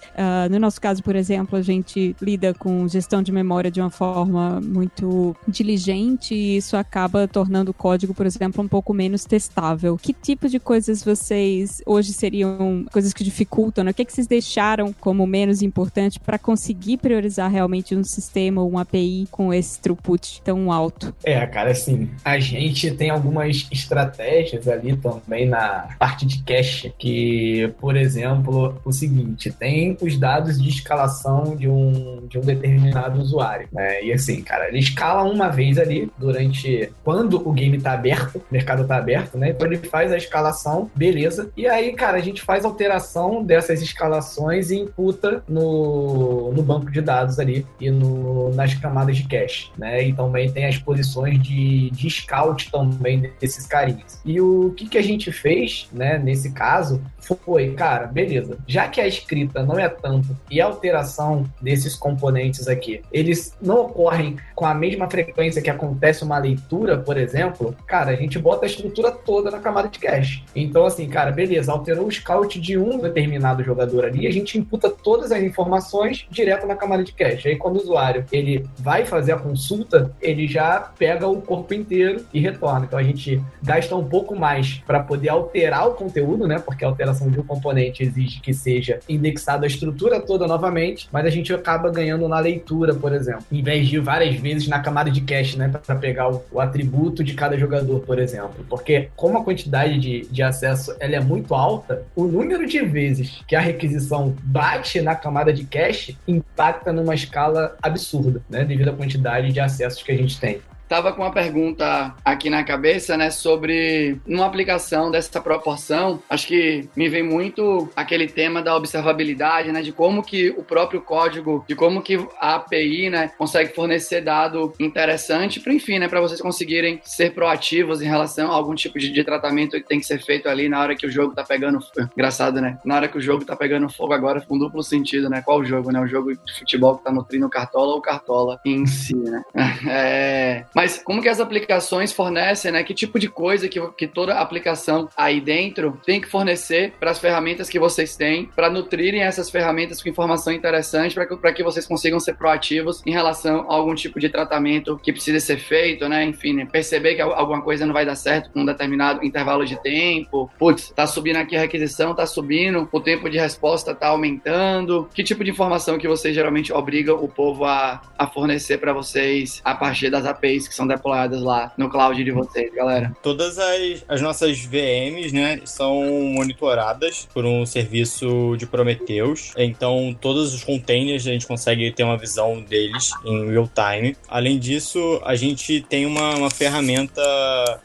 [0.48, 4.60] No nosso caso, por exemplo, a gente lida com gestão de memória de uma forma
[4.60, 9.96] muito diligente e isso acaba tornando o código, por exemplo, um pouco menos testável.
[9.96, 13.84] Que tipo de coisas vocês hoje seriam coisas que dificultam?
[13.84, 13.90] Né?
[13.90, 18.62] O que, é que vocês deixaram como menos importante para conseguir priorizar realmente um sistema
[18.62, 21.14] ou um API com esse throughput tão alto?
[21.24, 27.72] É, cara, assim, a gente tem algumas estratégias ali também na parte de cache, que,
[27.80, 33.68] por exemplo, o seguinte, tem os dados de escalação de um, de um determinado usuário,
[33.70, 34.02] né?
[34.02, 38.42] E assim, cara, ele escala uma vez ali durante quando o game tá aberto, o
[38.50, 39.50] mercado tá aberto, né?
[39.50, 41.50] Então ele faz a escalação, beleza.
[41.54, 47.02] E aí, cara, a gente faz alteração dessas escalações e imputa no, no banco de
[47.02, 50.02] dados ali e no, nas camadas de cache, né?
[50.02, 54.20] E também tem as posições de, de scout também desses carinhas.
[54.24, 58.58] E o que, que a gente fez, né, nesse caso, foi, cara, beleza.
[58.66, 63.82] Já que a escrita não é tanto e a alteração desses componentes aqui, eles não
[63.82, 68.64] ocorrem com a mesma frequência que acontece uma leitura, por exemplo, cara, a gente bota
[68.64, 70.44] a estrutura toda na camada de cache.
[70.54, 74.90] Então, assim, cara, beleza, alterou o scout de um determinado jogador ali, a gente imputa
[74.90, 77.48] todas as informações direto na camada de cache.
[77.48, 82.24] Aí, quando o usuário ele vai fazer a consulta, ele já pega o corpo inteiro
[82.32, 82.86] e retorna.
[82.86, 86.58] Então, a gente gasta um pouco mais para poder alterar o conteúdo, né?
[86.58, 91.26] Porque a alteração de um componente exige que seja indexado a estrutura toda novamente, mas
[91.26, 95.10] a gente acaba ganhando na leitura, por exemplo, em vez de várias vezes na camada
[95.10, 95.68] de cache, né?
[95.68, 98.64] Para pegar o, o, atributo de cada jogador, por exemplo.
[98.68, 103.42] Porque, como a quantidade de, de acesso ela é muito alta, o número de vezes
[103.46, 108.64] que a requisição bate na camada de cache impacta numa escala absurda, né?
[108.64, 110.60] Devido à quantidade de acessos que a gente tem
[110.92, 116.22] tava com uma pergunta aqui na cabeça, né, sobre uma aplicação dessa proporção.
[116.28, 121.00] Acho que me vem muito aquele tema da observabilidade, né, de como que o próprio
[121.00, 126.20] código, de como que a API, né, consegue fornecer dado interessante para, enfim, né, para
[126.20, 130.04] vocês conseguirem ser proativos em relação a algum tipo de, de, tratamento que tem que
[130.04, 131.78] ser feito ali na hora que o jogo tá pegando,
[132.14, 135.40] engraçado, né, na hora que o jogo tá pegando fogo agora, com duplo sentido, né,
[135.40, 138.84] qual o jogo, né, o jogo de futebol que tá nutrindo Cartola ou Cartola em
[138.84, 139.42] si, né.
[139.88, 142.82] É, mas mas como que as aplicações fornecem, né?
[142.82, 147.20] Que tipo de coisa que, que toda aplicação aí dentro tem que fornecer para as
[147.20, 151.86] ferramentas que vocês têm, para nutrirem essas ferramentas com informação interessante, para que, que vocês
[151.86, 156.24] consigam ser proativos em relação a algum tipo de tratamento que precisa ser feito, né?
[156.24, 156.66] Enfim, né?
[156.66, 160.50] perceber que alguma coisa não vai dar certo com um determinado intervalo de tempo.
[160.58, 165.08] Putz, tá subindo aqui a requisição, tá subindo, o tempo de resposta tá aumentando.
[165.14, 169.62] Que tipo de informação que vocês geralmente obrigam o povo a, a fornecer para vocês
[169.64, 173.14] a partir das APIs que são deployadas lá no cloud de vocês, galera?
[173.22, 179.52] Todas as, as nossas VMs, né, são monitoradas por um serviço de Prometheus.
[179.56, 184.16] Então, todos os containers a gente consegue ter uma visão deles em real time.
[184.28, 187.22] Além disso, a gente tem uma, uma ferramenta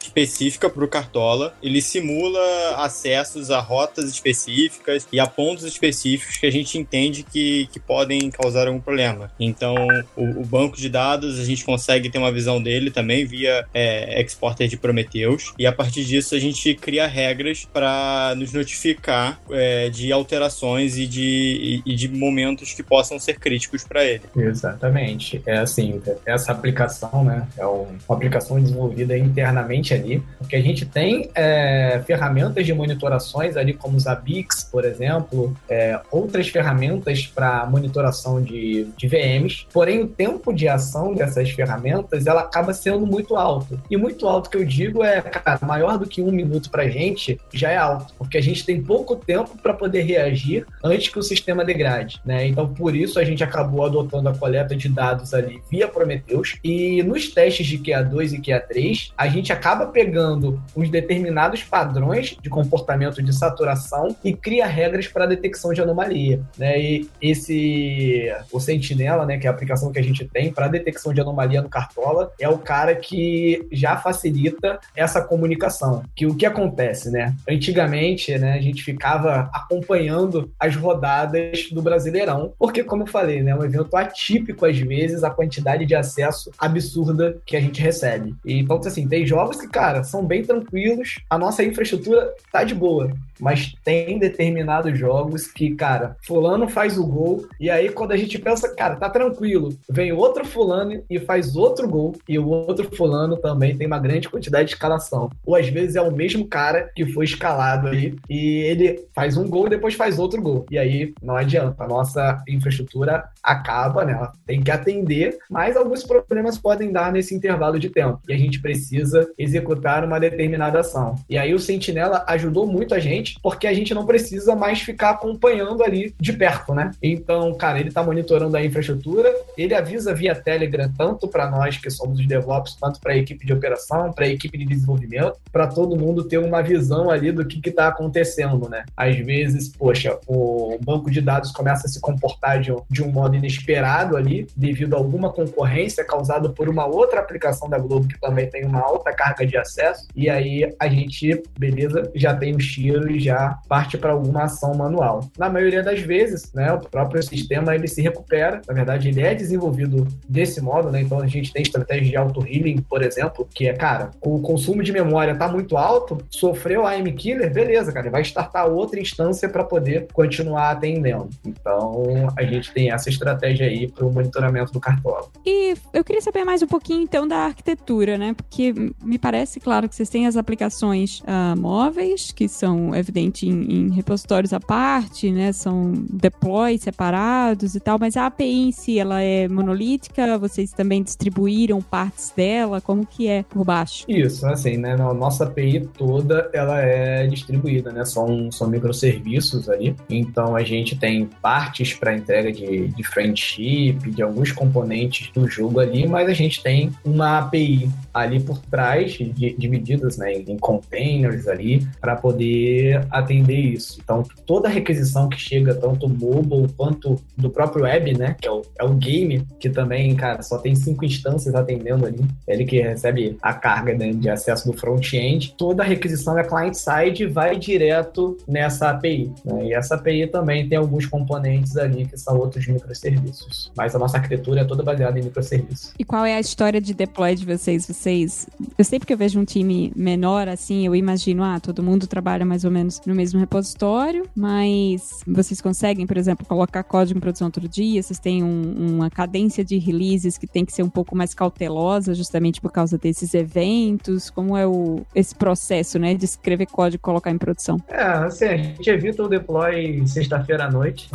[0.00, 1.54] específica para o Cartola.
[1.62, 2.40] Ele simula
[2.76, 8.30] acessos a rotas específicas e a pontos específicos que a gente entende que, que podem
[8.30, 9.30] causar algum problema.
[9.38, 9.74] Então,
[10.16, 14.20] o, o banco de dados a gente consegue ter uma visão dele também via é,
[14.20, 15.54] exporter de Prometheus.
[15.58, 21.06] E a partir disso a gente cria regras para nos notificar é, de alterações e
[21.06, 24.22] de, e, e, de momentos que possam ser críticos para ele.
[24.36, 25.40] Exatamente.
[25.46, 31.30] É assim, essa aplicação, né, é uma aplicação desenvolvida internamente ali, porque a gente tem
[31.34, 38.42] é, ferramentas de monitorações ali, como os ABIX, por exemplo, é, outras ferramentas para monitoração
[38.42, 43.80] de, de VMs, porém o tempo de ação dessas ferramentas ela acaba sendo muito alto.
[43.88, 47.38] E muito alto que eu digo é, cara, maior do que um minuto pra gente
[47.52, 51.22] já é alto, porque a gente tem pouco tempo para poder reagir antes que o
[51.22, 52.46] sistema degrade, né?
[52.46, 57.02] Então, por isso a gente acabou adotando a coleta de dados ali via Prometheus e
[57.02, 63.22] nos testes de QA2 e QA3, a gente acaba pegando uns determinados padrões de comportamento
[63.22, 66.80] de saturação e cria regras para detecção de anomalia, né?
[66.80, 71.12] E esse o Sentinela, né, que é a aplicação que a gente tem para detecção
[71.12, 76.02] de anomalia no Cartola, é o o cara que já facilita essa comunicação.
[76.14, 77.34] Que o que acontece, né?
[77.48, 83.52] Antigamente, né, a gente ficava acompanhando as rodadas do Brasileirão, porque como eu falei, né,
[83.52, 88.34] é um evento atípico às vezes a quantidade de acesso absurda que a gente recebe.
[88.44, 92.74] E, então, assim, tem jogos que, cara, são bem tranquilos, a nossa infraestrutura tá de
[92.74, 98.16] boa, mas tem determinados jogos que, cara, fulano faz o gol e aí quando a
[98.16, 102.88] gente pensa, cara, tá tranquilo, vem outro fulano e faz outro gol e o outro
[102.96, 105.30] fulano também tem uma grande quantidade de escalação.
[105.44, 109.48] Ou às vezes é o mesmo cara que foi escalado aí e ele faz um
[109.48, 110.66] gol e depois faz outro gol.
[110.70, 114.12] E aí não adianta, a nossa infraestrutura acaba, né?
[114.12, 118.38] Ela tem que atender, mas alguns problemas podem dar nesse intervalo de tempo e a
[118.38, 121.16] gente precisa executar uma determinada ação.
[121.28, 125.10] E aí o Sentinela ajudou muito a gente porque a gente não precisa mais ficar
[125.10, 126.90] acompanhando ali de perto, né?
[127.02, 131.90] Então, cara, ele tá monitorando a infraestrutura, ele avisa via Telegram tanto para nós que
[131.90, 135.66] somos os DevOps, quanto para a equipe de operação, para a equipe de desenvolvimento, para
[135.66, 138.84] todo mundo ter uma visão ali do que está acontecendo, né?
[138.96, 143.36] Às vezes, poxa, o banco de dados começa a se comportar de, de um modo
[143.36, 148.48] inesperado ali, devido a alguma concorrência causada por uma outra aplicação da Globo que também
[148.48, 153.10] tem uma alta carga de acesso, e aí a gente, beleza, já tem o tiro
[153.10, 155.24] e já parte para alguma ação manual.
[155.38, 159.34] Na maioria das vezes, né, o próprio sistema ele se recupera, na verdade ele é
[159.34, 161.00] desenvolvido desse modo, né?
[161.00, 164.92] Então a gente tem estratégias de auto-healing, por exemplo, que é, cara, o consumo de
[164.92, 169.64] memória tá muito alto, sofreu a AM Killer, beleza, cara, vai startar outra instância para
[169.64, 171.28] poder continuar atendendo.
[171.44, 172.04] Então
[172.36, 175.28] a gente tem essa estratégia aí para o monitoramento do Cartola.
[175.44, 178.34] E eu queria saber mais um pouquinho então da arquitetura, né?
[178.34, 183.62] Porque me parece claro que vocês têm as aplicações uh, móveis, que são evidente em,
[183.72, 185.52] em repositórios à parte, né?
[185.52, 191.02] São deploys separados e tal, mas a API em si ela é monolítica, vocês também
[191.02, 194.04] distribuíram partes dela, como que é por baixo?
[194.08, 199.94] Isso, assim, né, a nossa API toda, ela é distribuída, né, são, são microserviços ali,
[200.08, 205.80] então a gente tem partes para entrega de, de friendship, de alguns componentes do jogo
[205.80, 211.46] ali, mas a gente tem uma API ali por trás, de, divididas né, em containers
[211.46, 214.00] ali, para poder atender isso.
[214.02, 218.62] Então, toda requisição que chega, tanto mobile quanto do próprio web, né, que é o,
[218.78, 223.36] é o game, que também, cara, só tem cinco instâncias atendendo ali, ele que recebe
[223.40, 228.36] a carga né, de acesso do front-end, toda a requisição é client-side e vai direto
[228.46, 229.32] nessa API.
[229.44, 233.70] Né, e essa API também tem alguns componentes ali que são outros microserviços.
[233.76, 235.92] Mas a nossa arquitetura é toda baseada em microserviços.
[235.98, 237.86] E qual é a história de deploy de vocês?
[237.86, 238.48] Você vocês.
[238.76, 242.44] Eu sempre que eu vejo um time menor assim, eu imagino, ah, todo mundo trabalha
[242.44, 247.50] mais ou menos no mesmo repositório, mas vocês conseguem, por exemplo, colocar código em produção
[247.50, 251.16] todo dia, vocês têm um, uma cadência de releases que tem que ser um pouco
[251.16, 251.77] mais cautelosa,
[252.14, 254.30] justamente por causa desses eventos.
[254.30, 257.80] Como é o, esse processo, né, de escrever código e colocar em produção?
[257.88, 261.08] É, assim, a gente evita o deploy sexta-feira à noite.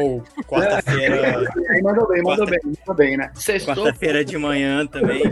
[0.00, 1.44] Ou quarta-feira.
[1.68, 3.30] É, mandou bem, mandou bem, mandou bem, né?
[3.64, 5.22] Quarta-feira de manhã também.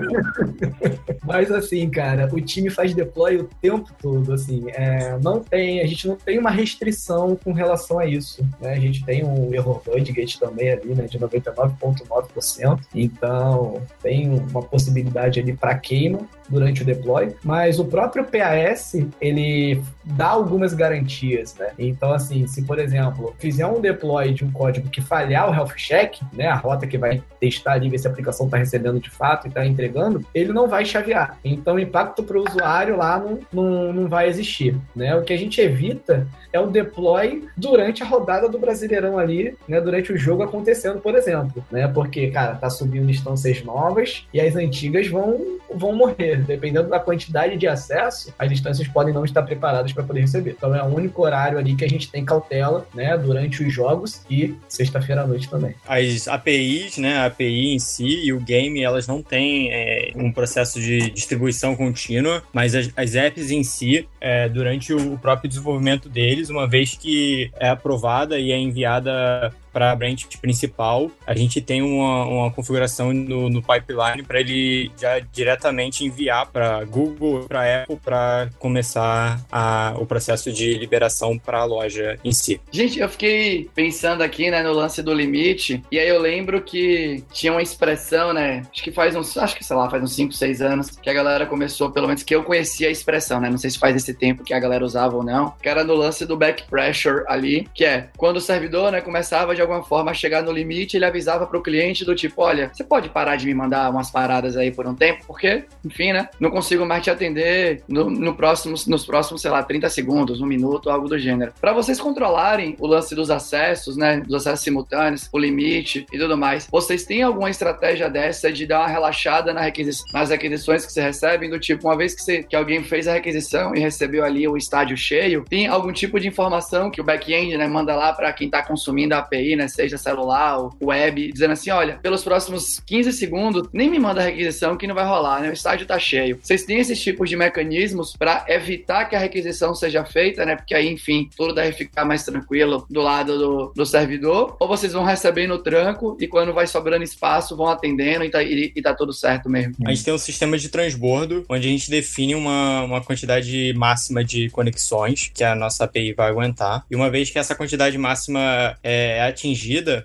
[1.25, 5.87] Mas assim, cara, o time faz deploy o tempo todo, assim, é, não tem, a
[5.87, 8.73] gente não tem uma restrição com relação a isso, né?
[8.73, 15.41] A gente tem um error budget também ali, né, de 99,9%, então tem uma possibilidade
[15.41, 21.71] ali para queima durante o deploy, mas o próprio PAS, ele dá algumas garantias, né?
[21.79, 25.75] Então, assim, se, por exemplo, fizer um deploy de um código que falhar o health
[25.77, 29.11] check, né, a rota que vai testar ali, ver se a aplicação está recebendo de
[29.11, 31.39] fato e está entregando, ele não vai chavear.
[31.45, 35.15] Então, o impacto para o usuário lá não, não, não vai existir, né?
[35.15, 39.81] O que a gente evita é o deploy durante a rodada do Brasileirão ali, né,
[39.81, 41.89] durante o jogo acontecendo, por exemplo, né?
[41.89, 46.32] Porque, cara, tá subindo instâncias novas e as antigas vão, vão morrer.
[46.37, 50.55] Dependendo da quantidade de acesso, as instâncias podem não estar preparadas para poder receber.
[50.57, 54.23] Então é o único horário ali que a gente tem cautela, né, durante os jogos
[54.31, 55.75] e sexta-feira à noite também.
[55.87, 60.33] As APIs, né, a API em si e o game, elas não têm é, um
[60.33, 66.09] processo de distribuição contínua, mas as, as apps em si, é, durante o próprio desenvolvimento
[66.09, 71.61] deles, uma vez que é aprovada e é enviada para a branch principal, a gente
[71.61, 77.83] tem uma, uma configuração no, no pipeline para ele já diretamente enviar para Google, para
[77.83, 82.61] Apple, para começar a, o processo de liberação para a loja em si.
[82.71, 87.25] Gente, eu fiquei pensando aqui, né, no lance do limite, e aí eu lembro que
[87.33, 90.33] tinha uma expressão, né, acho que faz uns, acho que sei lá, faz uns 5,
[90.33, 93.59] 6 anos, que a galera começou, pelo menos que eu conhecia a expressão, né, não
[93.59, 96.27] sei se faz esse tempo que a galera usava ou não, que era no lance
[96.27, 100.43] do back pressure ali, que é quando o servidor, né, começava de alguma forma chegar
[100.43, 103.55] no limite, ele avisava para o cliente do tipo, olha, você pode parar de me
[103.55, 107.83] mandar umas paradas aí por um tempo, porque, enfim, né, não consigo mais te atender
[107.89, 111.53] no, no próximo, nos próximos, sei lá, 30 segundos, um minuto, algo do gênero.
[111.61, 116.37] Para vocês controlarem o lance dos acessos, né, dos acessos simultâneos, o limite e tudo
[116.37, 120.93] mais, vocês têm alguma estratégia dessa de dar uma relaxada na requisi nas requisições que
[120.93, 124.25] você recebem, do tipo, uma vez que, você, que alguém fez a requisição e recebeu
[124.25, 128.13] ali o estádio cheio, tem algum tipo de informação que o back-end, né, manda lá
[128.13, 129.69] para quem está consumindo a API né?
[129.69, 134.25] Seja celular ou web, dizendo assim: olha, pelos próximos 15 segundos, nem me manda a
[134.25, 135.51] requisição que não vai rolar, né?
[135.51, 136.39] O estádio tá cheio.
[136.43, 140.57] Vocês têm esses tipos de mecanismos para evitar que a requisição seja feita, né?
[140.57, 144.57] Porque aí, enfim, tudo deve ficar mais tranquilo do lado do, do servidor.
[144.59, 148.43] Ou vocês vão receber no tranco e quando vai sobrando espaço, vão atendendo e tá,
[148.43, 149.75] e, e tá tudo certo mesmo.
[149.85, 154.25] A gente tem um sistema de transbordo onde a gente define uma, uma quantidade máxima
[154.25, 156.85] de conexões que a nossa API vai aguentar.
[156.91, 159.42] E uma vez que essa quantidade máxima é atingida,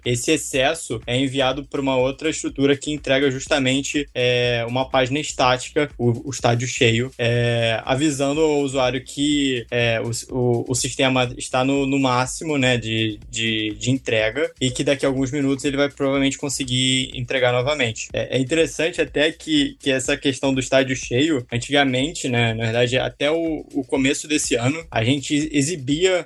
[0.06, 5.90] esse excesso é enviado para uma outra estrutura que entrega justamente é, uma página estática,
[5.98, 11.64] o, o estádio cheio, é, avisando ao usuário que é, o, o, o, sistema está
[11.64, 15.78] no, no máximo né, de, de, de, entrega e que daqui a alguns minutos ele
[15.78, 18.08] vai provavelmente conseguir entregar novamente.
[18.14, 22.98] É, é interessante até que, que essa questão do estádio cheio, antigamente, né, na verdade,
[22.98, 26.26] até o, o começo desse ano, a gente exibia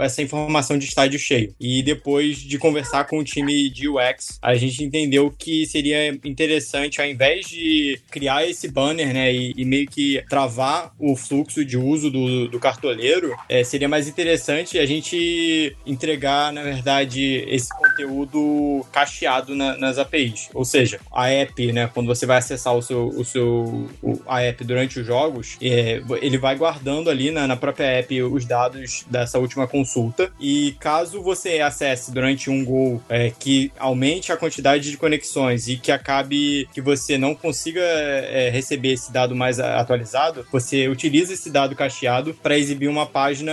[0.00, 1.54] essa informação de estádio cheio.
[1.60, 7.00] E depois de conversar com o time de UX, a gente entendeu que seria interessante,
[7.00, 11.76] ao invés de criar esse banner, né, e, e meio que travar o fluxo de
[11.76, 18.84] uso do, do cartoleiro, é, seria mais interessante a gente entregar, na verdade, esse conteúdo
[18.92, 20.48] cacheado na, nas APIs.
[20.54, 24.42] Ou seja, a app, né, quando você vai acessar o seu, o seu o, a
[24.42, 29.04] app durante os jogos, é, ele vai guardando ali na, na própria app os dados
[29.08, 30.32] dessa última consulta.
[30.40, 35.76] E caso você acesse durante um gol é, que aumente a quantidade de conexões e
[35.78, 41.50] que acabe que você não consiga é, receber esse dado mais atualizado, você utiliza esse
[41.50, 43.52] dado cacheado para exibir uma página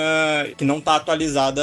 [0.58, 1.62] que não está atualizada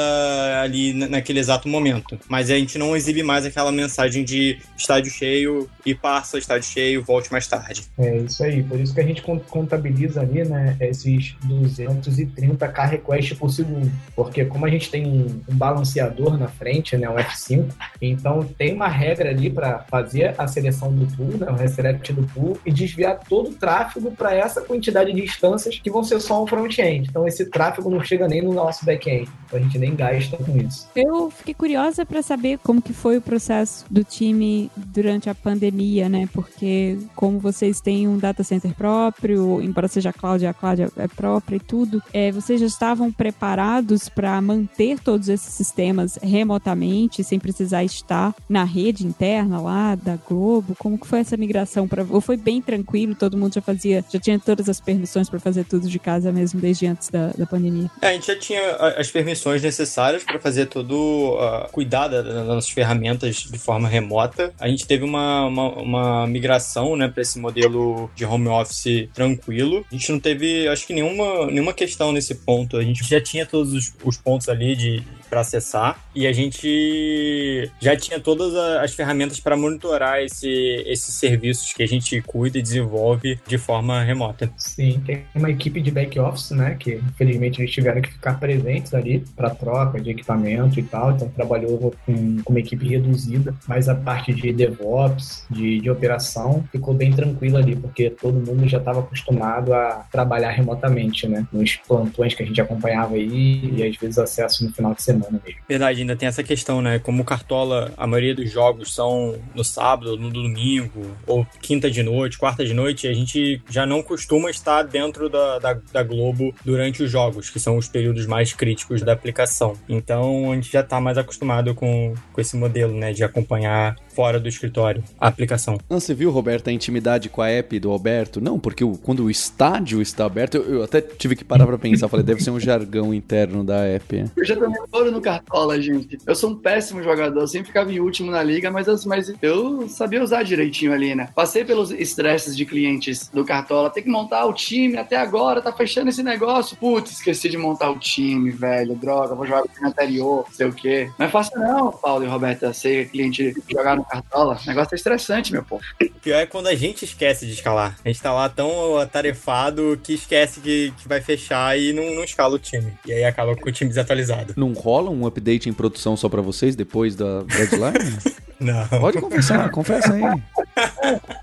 [0.63, 2.17] ali naquele exato momento.
[2.27, 7.03] Mas a gente não exibe mais aquela mensagem de estádio cheio e passa estádio cheio,
[7.03, 7.83] volte mais tarde.
[7.99, 13.37] É isso aí, por isso que a gente contabiliza ali, né, esses 230 k requests
[13.37, 17.67] por segundo, porque como a gente tem um balanceador na frente, né, um F5,
[18.01, 22.23] então tem uma regra ali para fazer a seleção do pool, né, o reselect do
[22.27, 26.43] pool e desviar todo o tráfego para essa quantidade de instâncias que vão ser só
[26.43, 27.07] um front-end.
[27.09, 30.57] Então esse tráfego não chega nem no nosso back-end, então a gente nem gasta com
[30.57, 30.87] isso.
[30.95, 36.09] Eu fiquei curiosa para saber como que foi o processo do time durante a pandemia,
[36.09, 36.27] né?
[36.33, 41.07] Porque como vocês têm um data center próprio, embora seja a cloud, a cloud é
[41.07, 46.84] própria e tudo, é, vocês já estavam preparados para manter todos esses sistemas remotamente,
[47.23, 50.75] sem precisar estar na rede interna lá da Globo?
[50.77, 54.19] Como que foi essa migração para ou foi bem tranquilo, todo mundo já fazia, já
[54.19, 57.89] tinha todas as permissões para fazer tudo de casa mesmo desde antes da, da pandemia?
[58.01, 62.69] É, a gente já tinha as permissões necessárias para fazer todo uh, cuidar das nossas
[62.69, 64.53] ferramentas de forma remota.
[64.59, 69.85] A gente teve uma, uma, uma migração, né, para esse modelo de home office tranquilo.
[69.91, 72.77] A gente não teve, acho que nenhuma, nenhuma questão nesse ponto.
[72.77, 75.03] A gente já tinha todos os, os pontos ali de
[75.35, 75.99] para acessar.
[76.15, 80.47] E a gente já tinha todas as ferramentas para monitorar esse,
[80.87, 84.49] esses serviços que a gente cuida e desenvolve de forma remota.
[84.57, 88.93] Sim, tem uma equipe de back office, né, que infelizmente eles tiveram que ficar presentes
[88.93, 93.89] ali para troca de equipamento e tal, então trabalhou com, com, uma equipe reduzida, mas
[93.89, 98.77] a parte de DevOps, de, de operação, ficou bem tranquila ali, porque todo mundo já
[98.77, 103.97] estava acostumado a trabalhar remotamente, né, nos plantões que a gente acompanhava aí e às
[103.97, 105.61] vezes acesso no final de semana semana mesmo.
[105.67, 106.99] Verdade, ainda tem essa questão, né?
[106.99, 112.03] Como o Cartola, a maioria dos jogos são no sábado, no domingo, ou quinta de
[112.03, 116.53] noite, quarta de noite, a gente já não costuma estar dentro da, da, da Globo
[116.63, 119.75] durante os jogos, que são os períodos mais críticos da aplicação.
[119.87, 123.13] Então a gente já está mais acostumado com, com esse modelo, né?
[123.13, 125.77] De acompanhar fora do escritório a aplicação.
[125.89, 128.39] Não, você viu, Roberto, a intimidade com a app do Alberto?
[128.39, 131.77] Não, porque o, quando o estádio está aberto, eu, eu, até tive que parar pra
[131.77, 134.25] pensar, falei, deve ser um jargão interno da app.
[134.35, 136.17] Eu já tomei ouro no cartola, gente.
[136.25, 139.87] Eu sou um péssimo jogador, eu sempre ficava em último na liga, mas, mas eu
[139.87, 141.29] sabia usar direitinho ali, né?
[141.35, 145.71] Passei pelos estresses de clientes do cartola, tem que montar o time, até agora tá
[145.71, 146.77] fechando esse negócio.
[146.77, 150.73] Putz, esqueci de montar o time, velho, droga, vou jogar o time anterior, sei o
[150.73, 151.09] quê.
[151.17, 154.59] Não é fácil não, Paulo e Roberta, ser cliente jogar no cartola.
[154.63, 155.83] O negócio é estressante, meu povo.
[156.01, 157.97] O pior é quando a gente esquece de escalar.
[158.03, 162.23] A gente tá lá tão atarefado que esquece que, que vai fechar e não, não
[162.23, 162.93] escala o time.
[163.05, 164.53] E aí acaba com o time desatualizado.
[164.55, 168.17] Não rola um update em produção só pra vocês depois da deadline?
[168.59, 168.87] Não.
[168.87, 170.23] Pode confessar, confessa aí.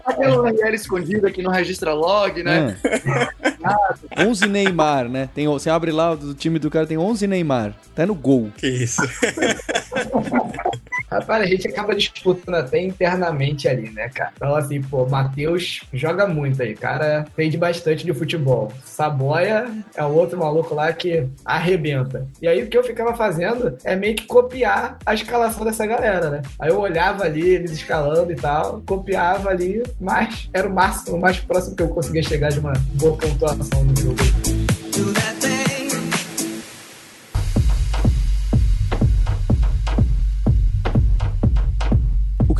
[0.07, 2.79] Aquela URL escondida que não registra log, né?
[4.17, 4.25] É.
[4.25, 5.29] 11 Neymar, né?
[5.35, 7.75] Tem, você abre lá, o time do cara tem 11 Neymar.
[7.95, 8.51] Tá no gol.
[8.57, 9.03] Que isso.
[11.13, 14.33] Rapaz, a gente acaba disputando até internamente ali, né, cara?
[14.35, 16.75] Então, assim, pô, Matheus joga muito aí.
[16.75, 18.73] Cara, entende bastante de futebol.
[18.85, 22.27] Saboia é o outro maluco lá que arrebenta.
[22.41, 26.31] E aí, o que eu ficava fazendo é meio que copiar a escalação dessa galera,
[26.31, 26.43] né?
[26.59, 31.21] Aí eu olhava ali, eles escalando e tal, copiava ali, mas era o máximo, o
[31.21, 34.62] mais próximo que eu conseguia chegar de uma boa pontuação no jogo.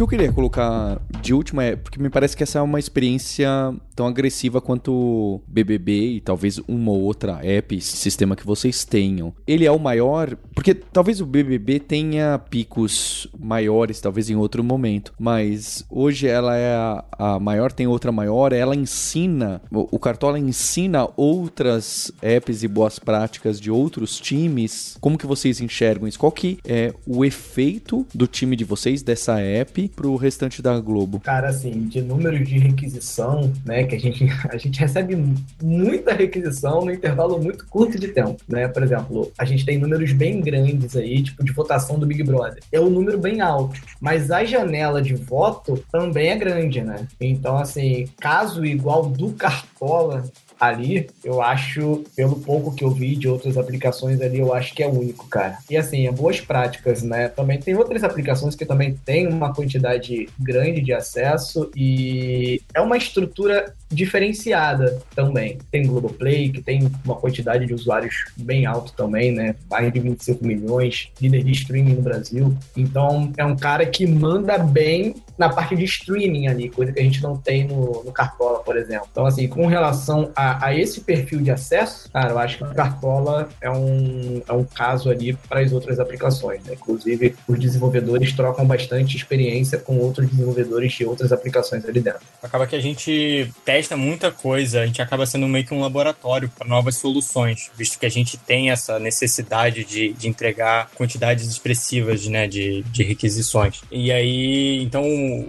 [0.03, 3.49] Que eu queria colocar de última é porque me parece que essa é uma experiência
[3.95, 9.33] tão agressiva quanto BBB e talvez uma ou outra app, sistema que vocês tenham.
[9.47, 15.13] Ele é o maior, porque talvez o BBB tenha picos maiores, talvez em outro momento,
[15.19, 21.09] mas hoje ela é a, a maior, tem outra maior, ela ensina, o, Cartola ensina
[21.17, 24.97] outras apps e boas práticas de outros times.
[25.01, 26.19] Como que vocês enxergam isso?
[26.19, 31.12] Qual que é o efeito do time de vocês dessa app pro restante da Globo?
[31.21, 35.17] Cara, assim, de números de requisição, né, que a gente, a gente recebe
[35.63, 38.69] muita requisição no intervalo muito curto de tempo, né?
[38.69, 42.63] Por exemplo, a gente tem números bem grandes aí, tipo de votação do Big Brother.
[42.71, 47.07] É um número bem alto, mas a janela de voto também é grande, né?
[47.21, 50.25] Então, assim, caso igual do Cartola,
[50.63, 54.81] ali, eu acho, pelo pouco que eu vi de outras aplicações ali, eu acho que
[54.81, 55.59] é único, cara.
[55.69, 57.27] E assim, é boas práticas, né?
[57.29, 62.97] Também tem outras aplicações que também tem uma quantidade grande de acesso e é uma
[62.97, 65.59] estrutura diferenciada também.
[65.71, 69.55] Tem Globoplay, que tem uma quantidade de usuários bem alto também, né?
[69.71, 72.57] Mais de 25 milhões, líder de streaming no Brasil.
[72.77, 77.03] Então, é um cara que manda bem na parte de streaming ali, coisa que a
[77.03, 79.09] gente não tem no, no Cartola, por exemplo.
[79.11, 82.75] Então, assim, com relação a, a esse perfil de acesso, cara, eu acho que o
[82.75, 86.75] Cartola é um, é um caso ali para as outras aplicações, né?
[86.75, 92.21] Inclusive, os desenvolvedores trocam bastante experiência com outros desenvolvedores de outras aplicações ali dentro.
[92.43, 96.49] Acaba que a gente testa muita coisa, a gente acaba sendo meio que um laboratório
[96.49, 102.27] para novas soluções, visto que a gente tem essa necessidade de, de entregar quantidades expressivas
[102.27, 103.83] né, de, de requisições.
[103.91, 105.05] E aí, então,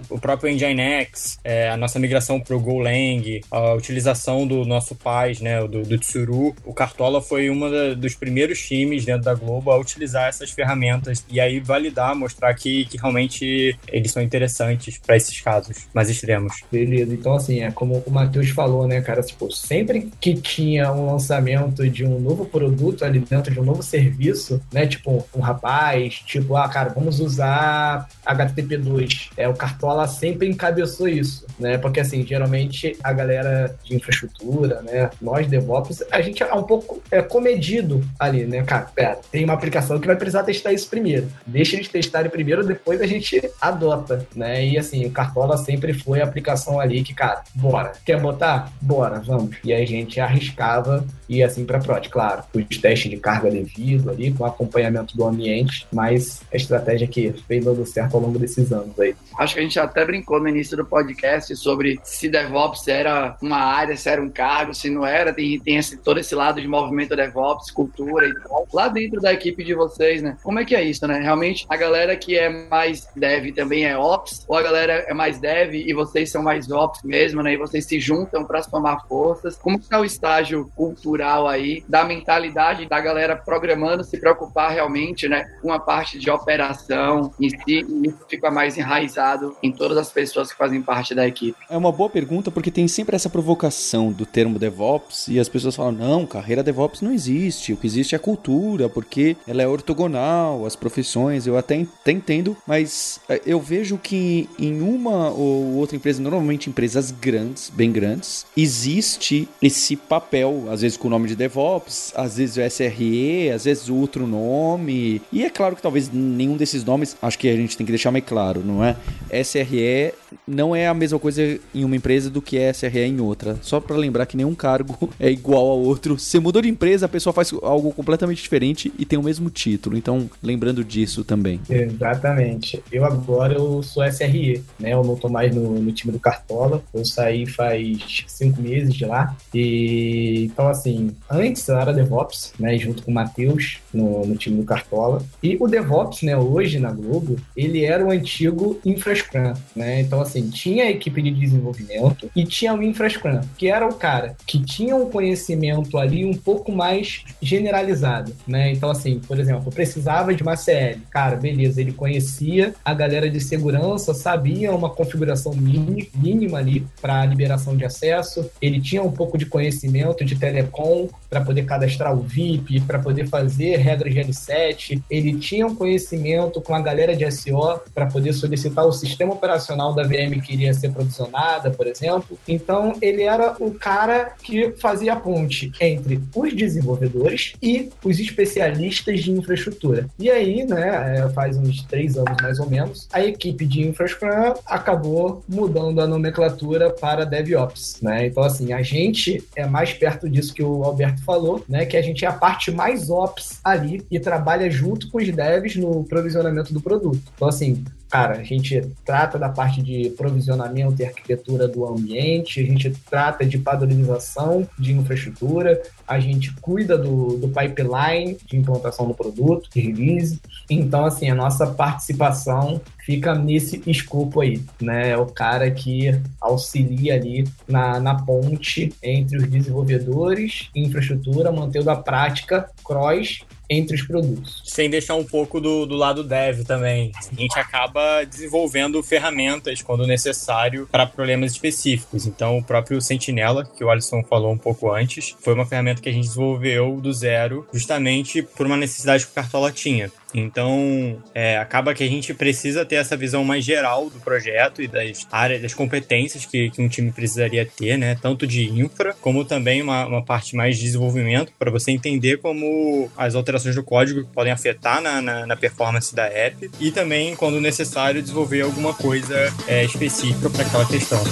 [0.08, 5.40] o próprio Nginx, é, a nossa migração para o Golang, a utilização do nosso pais,
[5.40, 9.78] né, do, do Tsuru, o Cartola foi um dos primeiros times dentro da Globo a
[9.78, 15.40] utilizar essas ferramentas e aí validar, mostrar que, que realmente eles são interessantes para esses
[15.40, 16.62] casos mais extremos.
[16.70, 21.12] Beleza, então assim, é como o Matheus falou, né, cara, tipo, sempre que tinha um
[21.12, 26.14] lançamento de um novo produto ali dentro de um novo serviço, né, tipo, um rapaz,
[26.26, 31.78] tipo, ah, cara, vamos usar HTTP2, é, o Cartola sempre encabeçou isso, né?
[31.78, 35.10] Porque assim, geralmente a galera de infraestrutura, né?
[35.20, 38.62] Nós DevOps, a gente é um pouco é, comedido ali, né?
[38.62, 41.28] Cara, pera, tem uma aplicação que vai precisar testar isso primeiro.
[41.46, 44.64] Deixa eles testarem primeiro, depois a gente adota, né?
[44.66, 47.92] E assim, o Cartola sempre foi a aplicação ali que, cara, bora.
[48.14, 48.72] Quer botar?
[48.80, 49.56] Bora, vamos.
[49.64, 54.32] E a gente arriscava e assim para prod, claro, os testes de carga devido ali,
[54.32, 58.98] com acompanhamento do ambiente, mas a estratégia que vem dando certo ao longo desses anos
[59.00, 59.14] aí.
[59.38, 63.56] Acho que a gente até brincou no início do podcast sobre se DevOps era uma
[63.56, 66.68] área, se era um cargo, se não era, tem, tem esse, todo esse lado de
[66.68, 70.36] movimento DevOps, cultura e tal, lá dentro da equipe de vocês, né?
[70.42, 71.20] Como é que é isso, né?
[71.20, 75.40] Realmente a galera que é mais dev também é ops, ou a galera é mais
[75.40, 77.54] dev e vocês são mais ops mesmo, né?
[77.54, 79.56] E vocês se juntam para somar forças.
[79.56, 85.28] Como que é o estágio cultural aí da mentalidade da galera programando se preocupar realmente,
[85.28, 89.96] né, com a parte de operação em si, e isso fica mais enraizado em todas
[89.98, 91.58] as pessoas que fazem parte da equipe?
[91.68, 95.76] É uma boa pergunta porque tem sempre essa provocação do termo DevOps e as pessoas
[95.76, 97.72] falam: não, carreira DevOps não existe.
[97.72, 101.46] O que existe é cultura, porque ela é ortogonal, as profissões.
[101.46, 106.70] Eu até, até entendo, mas eh, eu vejo que em uma ou outra empresa, normalmente
[106.70, 112.36] empresas grandes, bem grandes, existe esse papel, às vezes com o nome de DevOps, às
[112.36, 115.20] vezes o SRE, às vezes outro nome.
[115.32, 118.10] E é claro que talvez nenhum desses nomes, acho que a gente tem que deixar
[118.10, 118.96] mais claro, não é?
[119.42, 120.12] SRE
[120.46, 123.56] não é a mesma coisa em uma empresa do que é SRE em outra.
[123.62, 126.18] Só para lembrar que nenhum cargo é igual ao outro.
[126.18, 129.96] Você mudou de empresa, a pessoa faz algo completamente diferente e tem o mesmo título.
[129.96, 131.60] Então, lembrando disso também.
[131.68, 132.82] Exatamente.
[132.90, 134.92] Eu agora eu sou SRE, né?
[134.92, 136.82] Eu não tô mais no, no time do Cartola.
[136.92, 139.36] Eu saí faz cinco meses de lá.
[139.52, 142.76] E então, assim, antes eu era DevOps, né?
[142.78, 145.22] Junto com o Matheus no, no time do Cartola.
[145.42, 150.00] E o DevOps, né, hoje na Globo, ele era o antigo InfraScrum, né?
[150.00, 154.36] Então, assim, tinha a equipe de desenvolvimento e tinha o InfraScrum, que era o cara
[154.46, 158.72] que tinha um conhecimento ali um pouco mais generalizado, né?
[158.72, 161.00] Então, assim, por exemplo, precisava de uma CL.
[161.10, 167.76] Cara, beleza, ele conhecia a galera de segurança, sabia uma configuração mínima ali para liberação
[167.76, 172.80] de acesso, ele tinha um pouco de conhecimento de telecom para poder cadastrar o VIP,
[172.80, 177.80] para poder fazer regras de L7, ele tinha um conhecimento com a galera de SO
[177.94, 182.38] para poder solicitar o sistema operacional da VM que iria ser provisionada, por exemplo.
[182.46, 189.22] Então, ele era o cara que fazia a ponte entre os desenvolvedores e os especialistas
[189.22, 190.08] de infraestrutura.
[190.18, 194.54] E aí, né, é, faz uns três anos mais ou menos, a equipe de infraestrutura
[194.66, 198.26] acabou mudando a nomenclatura para DevOps, né?
[198.26, 201.84] Então, assim, a gente é mais perto disso que o Alberto falou, né?
[201.84, 205.76] Que a gente é a parte mais ops ali e trabalha junto com os devs
[205.76, 207.20] no provisionamento do produto.
[207.34, 212.64] Então, assim, cara, a gente trata da parte de provisionamento e arquitetura do ambiente, a
[212.64, 219.14] gente trata de padronização de infraestrutura, a gente cuida do, do pipeline de implantação do
[219.14, 220.40] produto, de release.
[220.68, 225.10] Então, assim, a nossa participação fica nesse escopo aí, né?
[225.10, 231.90] É o cara que auxilia ali na, na ponte entre os desenvolvedores e infraestrutura, mantendo
[231.90, 234.62] a prática cross entre os produtos.
[234.64, 237.12] Sem deixar um pouco do, do lado dev também.
[237.16, 242.26] A gente acaba desenvolvendo ferramentas quando necessário para problemas específicos.
[242.26, 246.08] Então, o próprio Sentinela, que o Alisson falou um pouco antes, foi uma ferramenta que
[246.08, 250.10] a gente desenvolveu do zero, justamente por uma necessidade que o Cartola tinha.
[250.34, 254.88] Então, é, acaba que a gente precisa ter essa visão mais geral do projeto e
[254.88, 258.18] das áreas, das competências que, que um time precisaria ter, né?
[258.20, 263.10] Tanto de infra, como também uma, uma parte mais de desenvolvimento, para você entender como
[263.16, 267.60] as alterações do código podem afetar na, na, na performance da app e também, quando
[267.60, 271.22] necessário, desenvolver alguma coisa é, específica para aquela questão.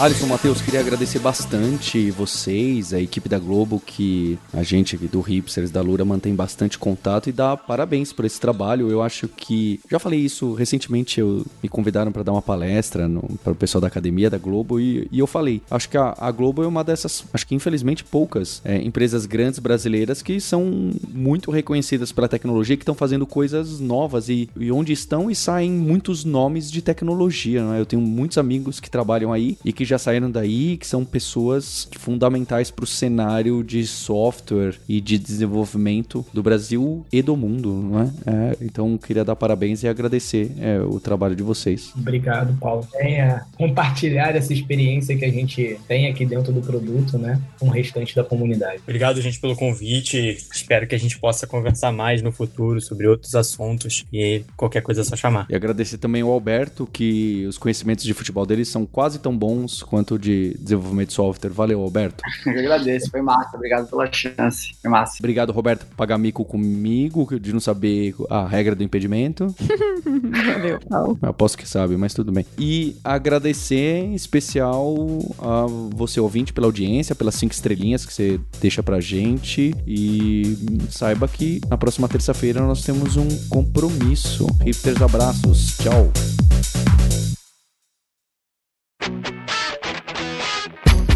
[0.00, 5.70] Alisson, Matheus, queria agradecer bastante vocês, a equipe da Globo, que a gente do Hipsters,
[5.70, 8.90] da Lura, mantém bastante contato e dá parabéns por esse trabalho.
[8.90, 9.78] Eu acho que.
[9.90, 13.10] Já falei isso recentemente, eu, me convidaram para dar uma palestra
[13.44, 15.60] para o pessoal da academia da Globo e, e eu falei.
[15.70, 19.58] Acho que a, a, Globo é uma dessas, acho que infelizmente poucas é, empresas grandes
[19.58, 24.94] brasileiras que são muito reconhecidas pela tecnologia, que estão fazendo coisas novas e, e, onde
[24.94, 27.62] estão e saem muitos nomes de tecnologia.
[27.62, 27.80] Né?
[27.80, 31.88] Eu tenho muitos amigos que trabalham aí e que já saíram daí, que são pessoas
[31.98, 38.00] fundamentais para o cenário de software e de desenvolvimento do Brasil e do mundo, não
[38.02, 38.10] é?
[38.26, 41.92] é então, queria dar parabéns e agradecer é, o trabalho de vocês.
[41.96, 42.86] Obrigado, Paulo.
[42.92, 47.70] Venha compartilhar essa experiência que a gente tem aqui dentro do produto, né, com o
[47.70, 48.80] restante da comunidade.
[48.82, 50.38] Obrigado, gente, pelo convite.
[50.52, 55.00] Espero que a gente possa conversar mais no futuro sobre outros assuntos e qualquer coisa
[55.00, 55.46] é só chamar.
[55.50, 59.79] E agradecer também ao Alberto, que os conhecimentos de futebol dele são quase tão bons
[59.82, 61.50] quanto de desenvolvimento de software.
[61.50, 62.22] Valeu, Alberto.
[62.46, 63.56] Eu agradeço, foi massa.
[63.56, 64.74] Obrigado pela chance.
[64.80, 65.16] Foi massa.
[65.20, 69.54] Obrigado, Roberto, por pagar mico comigo, de não saber a regra do impedimento.
[70.04, 71.18] Valeu, Paulo.
[71.22, 72.44] Eu aposto que sabe, mas tudo bem.
[72.58, 74.94] E agradecer em especial
[75.38, 79.74] a você, ouvinte, pela audiência, pelas cinco estrelinhas que você deixa pra gente.
[79.86, 80.58] E
[80.90, 84.46] saiba que na próxima terça-feira nós temos um compromisso.
[84.64, 85.76] Hipsters, abraços.
[85.78, 86.10] Tchau.